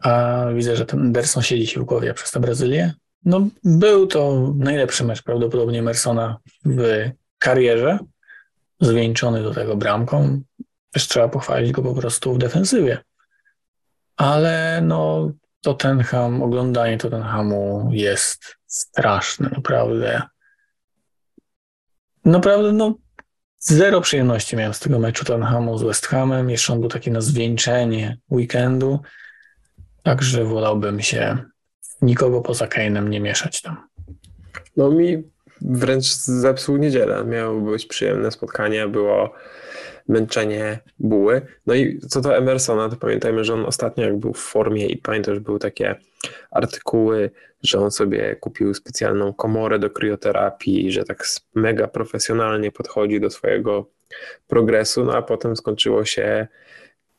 [0.00, 2.94] a widzę, że ten Derson siedzi głowie przez tę Brazylię.
[3.24, 7.98] No, był to najlepszy mecz prawdopodobnie Emersona w karierze,
[8.80, 10.40] zwieńczony do tego bramką.
[10.90, 12.98] Też trzeba pochwalić go po prostu w defensywie.
[14.16, 20.22] Ale no, Tottenham, oglądanie Tottenhamu jest straszne, naprawdę.
[22.24, 22.94] Naprawdę, no,
[23.58, 26.50] zero przyjemności miałem z tego meczu Tottenhamu z West Hamem.
[26.50, 29.00] Jeszcze on był taki na zwieńczenie weekendu.
[30.02, 31.38] Także wolałbym się
[32.02, 33.76] nikogo poza Kane'em nie mieszać tam.
[34.76, 35.22] No mi
[35.60, 37.24] wręcz zepsuł niedzielę.
[37.24, 39.34] Miało być przyjemne spotkanie, było
[40.08, 41.42] męczenie buły.
[41.66, 44.96] No i co do Emersona, to pamiętajmy, że on ostatnio jak był w formie i
[44.96, 45.94] pamiętam, że były takie
[46.50, 47.30] artykuły,
[47.62, 51.24] że on sobie kupił specjalną komorę do krioterapii, że tak
[51.54, 53.90] mega profesjonalnie podchodzi do swojego
[54.46, 56.48] progresu, no a potem skończyło się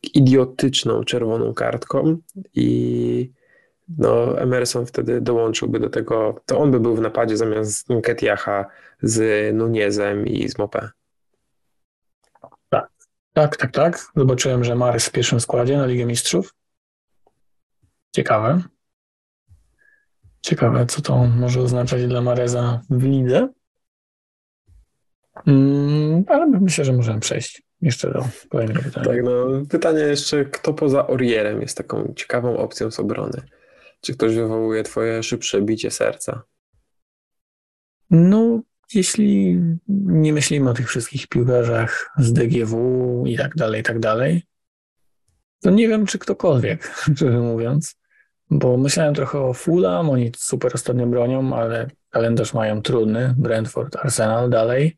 [0.03, 2.17] idiotyczną czerwoną kartką
[2.53, 3.31] i
[3.97, 8.65] no Emerson wtedy dołączyłby do tego, to on by był w napadzie zamiast Nketiaha
[9.01, 10.89] z Nunezem i z Mopé.
[12.69, 12.89] Tak,
[13.33, 13.99] tak, tak, tak.
[14.15, 16.53] Zobaczyłem, że Marys w pierwszym składzie na Ligę Mistrzów.
[18.15, 18.61] Ciekawe.
[20.41, 23.49] Ciekawe, co to może oznaczać dla Mareza w lidze.
[25.47, 29.07] Mm, ale myślę, że możemy przejść jeszcze do kolejnego pytania.
[29.07, 33.41] Tak, no pytanie jeszcze, kto poza Orierem jest taką ciekawą opcją z obrony?
[34.01, 36.43] Czy ktoś wywołuje twoje szybsze bicie serca?
[38.09, 38.61] No,
[38.93, 39.59] jeśli
[40.05, 44.43] nie myślimy o tych wszystkich piłkarzach z DGW i tak dalej, i tak dalej,
[45.63, 47.95] to nie wiem, czy ktokolwiek, szczerze mówiąc,
[48.49, 54.49] bo myślałem trochę o Fulham, oni super ostatnio bronią, ale kalendarz mają trudny, Brentford, Arsenal
[54.49, 54.97] dalej.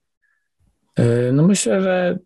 [0.98, 2.18] Yy, no myślę, że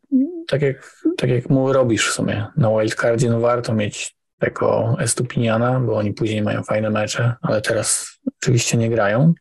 [0.50, 5.80] tak jak, tak jak mu robisz w sumie na wildcardzie, no warto mieć tego Estupiniana,
[5.80, 9.34] bo oni później mają fajne mecze, ale teraz oczywiście nie grają.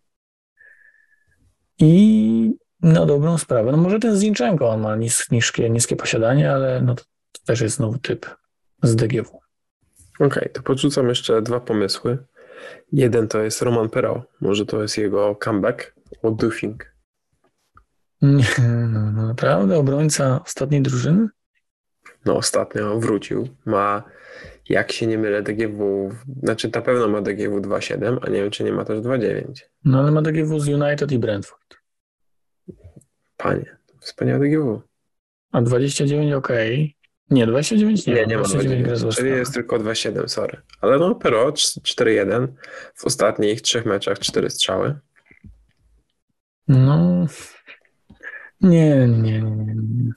[1.79, 2.53] I
[2.83, 6.95] na dobrą sprawę, no może ten Zinchenko, on ma nis, niskie, niskie posiadanie, ale no
[6.95, 7.03] to,
[7.33, 8.27] to też jest znowu typ
[8.83, 9.29] z DGW.
[9.29, 12.19] Okej, okay, to podrzucam jeszcze dwa pomysły.
[12.93, 14.23] Jeden to jest Roman Perot.
[14.41, 15.95] Może to jest jego comeback.
[16.19, 16.51] What do?
[18.23, 18.45] Nie,
[18.89, 19.79] no, no naprawdę?
[19.79, 21.29] Obrońca ostatniej drużyny?
[22.25, 23.49] No ostatnio wrócił.
[23.65, 24.03] Ma
[24.69, 26.11] jak się nie mylę, DGW,
[26.43, 29.45] znaczy na pewno ma DGW 2.7, a nie wiem, czy nie ma też 2.9.
[29.85, 31.77] No ale ma DGW z United i Brentford.
[33.37, 34.83] Panie, wspaniałe DGW.
[35.53, 36.49] A 29 ok.
[37.31, 40.63] Nie, 29 nie, nie, nie ma 29, czyli jest tylko 2.7, sorry.
[40.81, 42.49] Ale no, Pero 4.1
[42.95, 44.99] w ostatnich trzech meczach 4 strzały.
[46.69, 47.27] No,
[48.61, 50.13] nie, nie, nie, nie.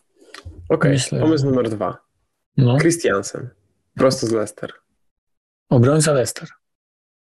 [0.69, 1.97] Okej, okay, pomysł numer dwa.
[2.57, 2.77] No.
[2.77, 3.49] Christiansen.
[3.95, 4.73] Prosto z Leicester.
[5.69, 6.49] Obrońca Leicester.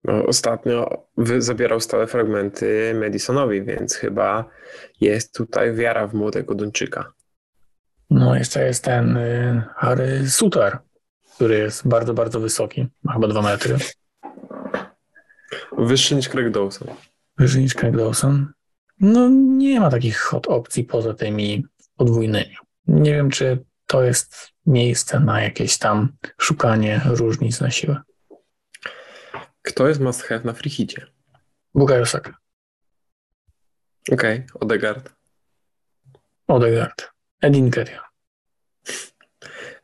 [0.04, 1.08] No, ostatnio
[1.38, 4.46] zabierał stałe fragmenty Madisonowi, więc chyba
[5.02, 7.14] jest tutaj wiara w młodego Duńczyka.
[8.10, 10.80] No, jeszcze jest ten y, Harry Sutar,
[11.36, 12.88] który jest bardzo, bardzo wysoki.
[13.04, 13.78] Ma chyba dwa metry.
[15.78, 16.88] Wyższy niż Craig Dawson.
[17.38, 18.52] Wyższy niż Craig Dawson.
[19.00, 22.56] No, nie ma takich hot opcji poza tymi podwójnymi.
[22.88, 28.02] Nie wiem, czy to jest miejsce na jakieś tam szukanie różnic na siłę.
[29.62, 31.06] Kto jest must have na frichicie?
[31.76, 32.38] Bukayo Saka.
[34.12, 34.60] Okej, okay.
[34.60, 35.14] Odegaard.
[36.48, 37.12] Odegaard.
[37.42, 38.02] Edin Ketia.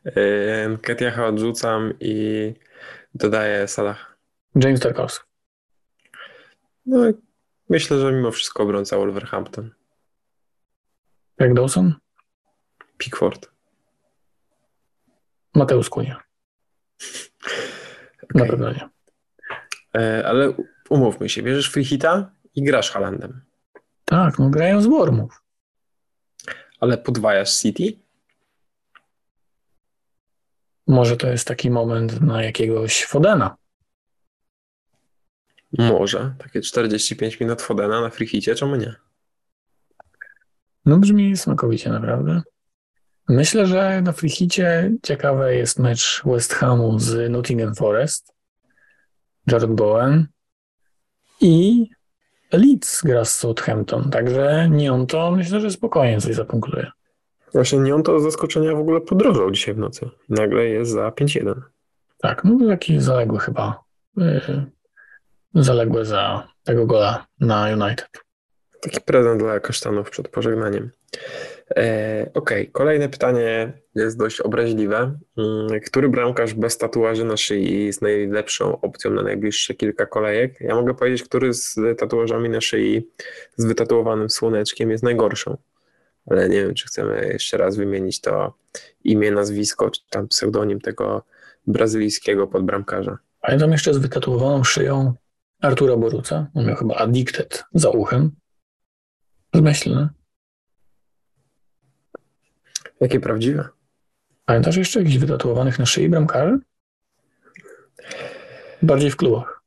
[0.82, 2.54] Ketiacha odrzucam i
[3.14, 4.16] dodaję Salah.
[4.54, 5.26] James Tarkowski.
[6.86, 7.12] No,
[7.68, 9.70] myślę, że mimo wszystko obrońca Wolverhampton.
[11.38, 11.94] Jak Dawson?
[12.98, 13.50] Pickford.
[15.54, 16.22] Mateusz Kunia.
[18.22, 18.34] Okay.
[18.42, 18.88] Na pewno nie.
[19.94, 20.52] E, ale
[20.90, 23.40] umówmy się, bierzesz Freehita i grasz Halandem.
[24.04, 25.42] Tak, no grają z Wormów.
[26.80, 27.98] Ale podwajasz City?
[30.86, 33.56] Może to jest taki moment na jakiegoś Fodena.
[35.78, 36.34] Może.
[36.38, 38.94] Takie 45 minut Fodena na Freehicie, czemu nie?
[40.86, 42.42] No brzmi smakowicie naprawdę.
[43.28, 48.32] Myślę, że na Freehicie ciekawy jest mecz West Hamu z Nottingham Forest.
[49.46, 50.26] Jared Bowen
[51.40, 51.86] i
[52.52, 56.90] Leeds gra z Southampton, także nie on to myślę, że spokojnie coś zapunktuje.
[57.52, 60.10] Właśnie nie on to z zaskoczenia w ogóle podrożał dzisiaj w nocy.
[60.28, 61.60] Nagle jest za 5-1.
[62.18, 63.84] Tak, no taki zaległy chyba.
[64.16, 64.66] Yy,
[65.62, 68.08] zaległy za tego gola na United.
[68.80, 70.90] Taki prezent dla kasztanów przed pożegnaniem.
[71.76, 72.72] E, Okej, okay.
[72.72, 75.18] kolejne pytanie jest dość obraźliwe.
[75.38, 80.60] Mm, który bramkarz bez tatuaży na szyi jest najlepszą opcją na najbliższe kilka kolejek?
[80.60, 83.10] Ja mogę powiedzieć, który z tatuażami na szyi
[83.56, 85.56] z wytatuowanym słoneczkiem jest najgorszą.
[86.30, 88.54] Ale nie wiem, czy chcemy jeszcze raz wymienić to
[89.04, 91.22] imię, nazwisko, czy tam pseudonim tego
[91.66, 93.18] brazylijskiego podbramkarza.
[93.40, 95.14] Pamiętam jeszcze z wytatuowaną szyją
[95.60, 96.50] Artura Boruca.
[96.54, 98.30] On miał chyba Addicted za uchem.
[99.54, 100.08] Zmyślne.
[103.00, 103.68] Jakie prawdziwe?
[104.44, 106.58] Pamiętasz jeszcze jakichś wytatuowanych na szyi bramkarzy?
[108.82, 109.62] Bardziej w klubach.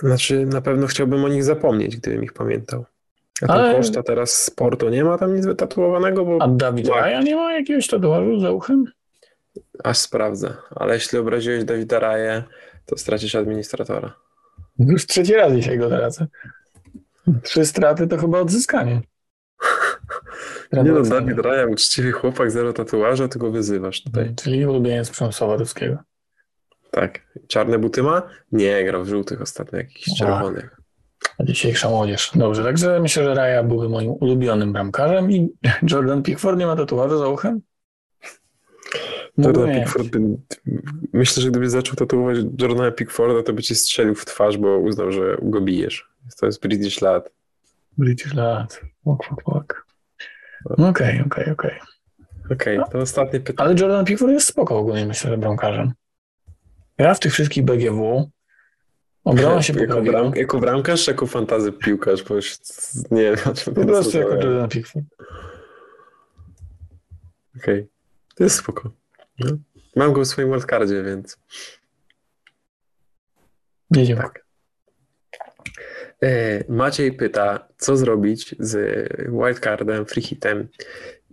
[0.00, 2.84] Znaczy, na pewno chciałbym o nich zapomnieć, gdybym ich pamiętał.
[3.48, 3.74] A Ale...
[3.74, 6.42] koszta teraz sportu nie ma tam nic wytatuowanego, bo...
[6.42, 8.84] A Dawid Raja nie ma jakiegoś tatuażu za uchem?
[9.84, 10.54] Aż sprawdzę.
[10.70, 12.42] Ale jeśli obraziłeś Dawida Raję,
[12.86, 14.14] to stracisz administratora.
[14.78, 16.26] Już trzeci raz dzisiaj go tracę.
[17.42, 19.02] Trzy straty to chyba odzyskanie.
[20.72, 24.34] Nie no, Dawid Raja, uczciwy chłopak, zero tatuaża, ty go wyzywasz tutaj.
[24.34, 25.98] Czyli ulubieniec Przemysława Ruskiego.
[26.90, 27.20] Tak.
[27.48, 28.22] Czarne buty ma?
[28.52, 30.80] Nie, grał w żółtych ostatnio, jakichś czerwonych.
[31.38, 32.30] A dzisiejsza młodzież.
[32.34, 35.48] Dobrze, także myślę, że Raja byłby moim ulubionym bramkarzem i
[35.90, 37.60] Jordan Pickford nie ma tatuażu za uchem?
[39.38, 40.20] Jordan Pickford by,
[41.12, 45.12] myślę, że gdybyś zaczął tatuować Jordana Pickforda, to by ci strzelił w twarz, bo uznał,
[45.12, 46.08] że go bijesz.
[46.40, 47.30] To jest British lad.
[47.98, 48.80] British lad.
[49.04, 49.86] Fuck, fuck, fuck.
[50.64, 51.80] Okej, okej, okej.
[52.50, 53.68] Okej, to ostatnie pytanie.
[53.68, 55.92] Ale Jordan Pickford jest spoko ogólnie, myślę, że bramkarzem.
[56.98, 58.30] Ja w tych wszystkich BGW
[59.24, 62.22] obrona się jako, bram, jako bramkarz jako fantazy piłkarz?
[62.22, 62.56] Bo już
[63.10, 63.36] nie wiem.
[63.74, 65.06] Po prostu jako Jordan Pickford.
[67.56, 67.88] Okej, okay.
[68.34, 68.90] to jest spoko.
[69.38, 69.58] No.
[69.96, 71.38] Mam go w swoim wildcardzie, więc...
[73.90, 74.22] Jedziemy.
[74.22, 74.46] Tak.
[76.22, 80.68] E, Maciej pyta, co zrobić z wildcardem, free hitem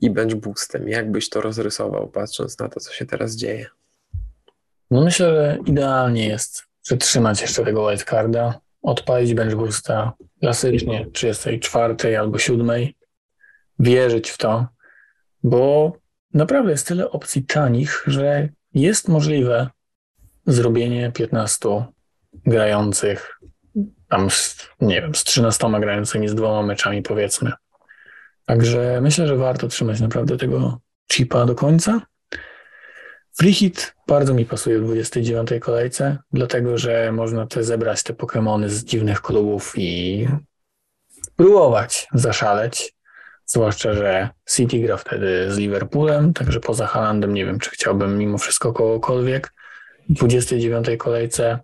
[0.02, 0.90] i bench boostem?
[0.90, 3.66] Jak byś to rozrysował, patrząc na to, co się teraz dzieje?
[4.92, 12.38] No myślę, że idealnie jest przytrzymać jeszcze tego wildcarda, odpalić bench boosta klasycznie 34 albo
[12.38, 12.70] 7,
[13.80, 14.68] wierzyć w to,
[15.44, 15.94] bo
[16.34, 19.70] naprawdę jest tyle opcji tanich, że jest możliwe
[20.46, 21.70] zrobienie 15
[22.46, 23.40] grających
[24.10, 27.52] tam z, nie wiem, z 13 grającymi, z dwoma meczami powiedzmy.
[28.46, 30.80] Także myślę, że warto trzymać naprawdę tego
[31.12, 32.02] chipa do końca.
[33.38, 38.70] Free hit bardzo mi pasuje w 29 kolejce, dlatego że można te zebrać te Pokémony
[38.70, 40.28] z dziwnych klubów i
[41.36, 42.94] próbować zaszaleć.
[43.54, 48.38] Zwłaszcza, że City gra wtedy z Liverpoolem, także poza Halandem nie wiem, czy chciałbym mimo
[48.38, 49.54] wszystko kogokolwiek.
[50.10, 51.60] W 29 kolejce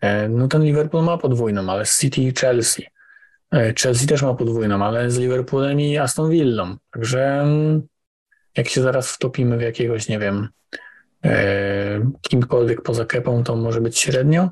[0.00, 2.86] E, no ten Liverpool ma podwójną, ale City i Chelsea.
[3.52, 6.76] E, Chelsea też ma podwójną, ale z Liverpoolem i Aston Villą.
[6.90, 7.82] Także mm,
[8.56, 10.48] jak się zaraz wtopimy w jakiegoś, nie wiem,
[11.24, 14.50] e, kimkolwiek poza Kepą, to może być średnio.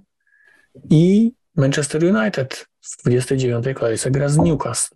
[0.91, 4.96] I Manchester United w 29 kolejce gra z Newcastle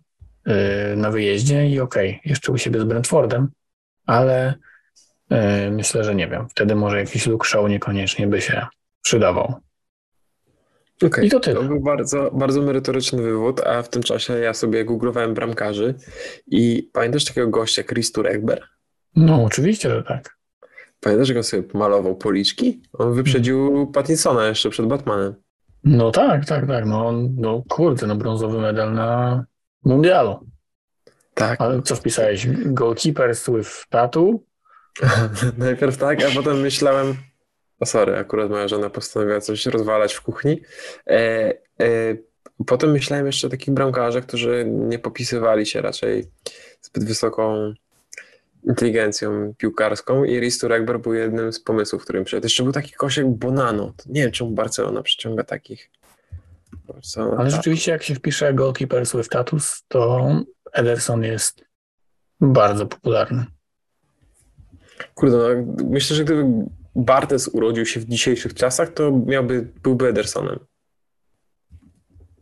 [0.95, 3.47] na wyjeździe i okej, okay, jeszcze u siebie z Brentfordem,
[4.05, 4.53] ale
[5.71, 8.65] myślę, że nie wiem, wtedy może jakiś Luke Show niekoniecznie by się
[9.01, 9.55] przydawał.
[11.05, 11.25] Okay.
[11.25, 11.55] I to tyle.
[11.55, 15.95] To był bardzo, bardzo merytoryczny wywód, a w tym czasie ja sobie googlowałem bramkarzy
[16.47, 18.63] i pamiętasz takiego gościa, Chris Turekber?
[19.15, 20.37] No, oczywiście, że tak.
[20.99, 22.81] Pamiętasz, jak on sobie malował policzki?
[22.93, 23.91] On wyprzedził hmm.
[23.91, 25.33] Pattinsona jeszcze przed Batmanem.
[25.83, 26.85] No tak, tak, tak.
[26.85, 29.43] No, no kurde, no brązowy medal na
[29.83, 30.39] mundialu.
[31.33, 31.61] Tak.
[31.61, 32.47] Ale co wpisałeś?
[32.47, 34.39] Goalkeepers with tattoo?
[35.57, 37.15] Najpierw tak, a potem myślałem,
[37.79, 40.61] o sorry, akurat moja żona postanowiła coś rozwalać w kuchni.
[41.07, 41.13] E,
[41.81, 42.17] e,
[42.67, 46.25] potem myślałem jeszcze o takich bramkarzach, którzy nie popisywali się raczej
[46.81, 47.73] zbyt wysoką
[48.63, 52.45] inteligencją piłkarską i Ristu Regber był jednym z pomysłów, którym przyszedł.
[52.45, 53.93] Jeszcze był taki kosiek Bonano.
[54.05, 55.91] Nie wiem, czemu Barcelona przyciąga takich.
[56.87, 57.55] Barcelona, Ale tak.
[57.57, 60.29] rzeczywiście, jak się wpisze goalkeepers with status, to
[60.73, 61.65] Ederson jest
[62.41, 63.45] bardzo popularny.
[65.15, 66.45] Kurde, no, myślę, że gdyby
[66.95, 70.59] Bartes urodził się w dzisiejszych czasach, to miałby, byłby Edersonem.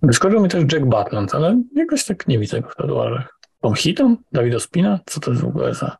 [0.01, 3.39] Wyskoczył mi też Jack Butland, ale jakoś tak nie widzę go w tatuażach.
[3.61, 4.17] Tom Hiton?
[4.31, 4.99] Dawid Ospina?
[5.05, 5.97] Co to jest w ogóle za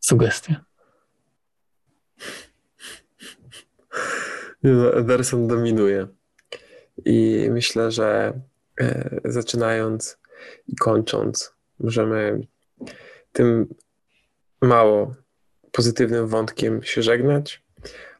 [0.00, 0.56] sugestie?
[4.94, 6.08] Ederson dominuje.
[7.04, 8.40] I myślę, że
[8.80, 10.18] e, zaczynając
[10.68, 12.46] i kończąc, możemy
[13.32, 13.74] tym
[14.62, 15.14] mało
[15.72, 17.62] pozytywnym wątkiem się żegnać,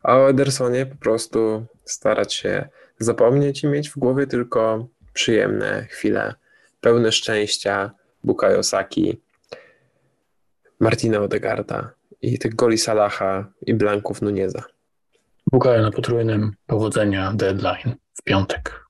[0.03, 2.68] a o Edersonie po prostu starać się
[2.99, 6.35] zapomnieć i mieć w głowie tylko przyjemne chwile,
[6.81, 7.91] pełne szczęścia,
[8.25, 9.20] Bukayo Saki,
[10.81, 14.62] Martina Odegarda i tych goli Salaha i Blanków Nuneza.
[15.53, 18.82] Bukayo na potrójnym powodzenia deadline w piątek.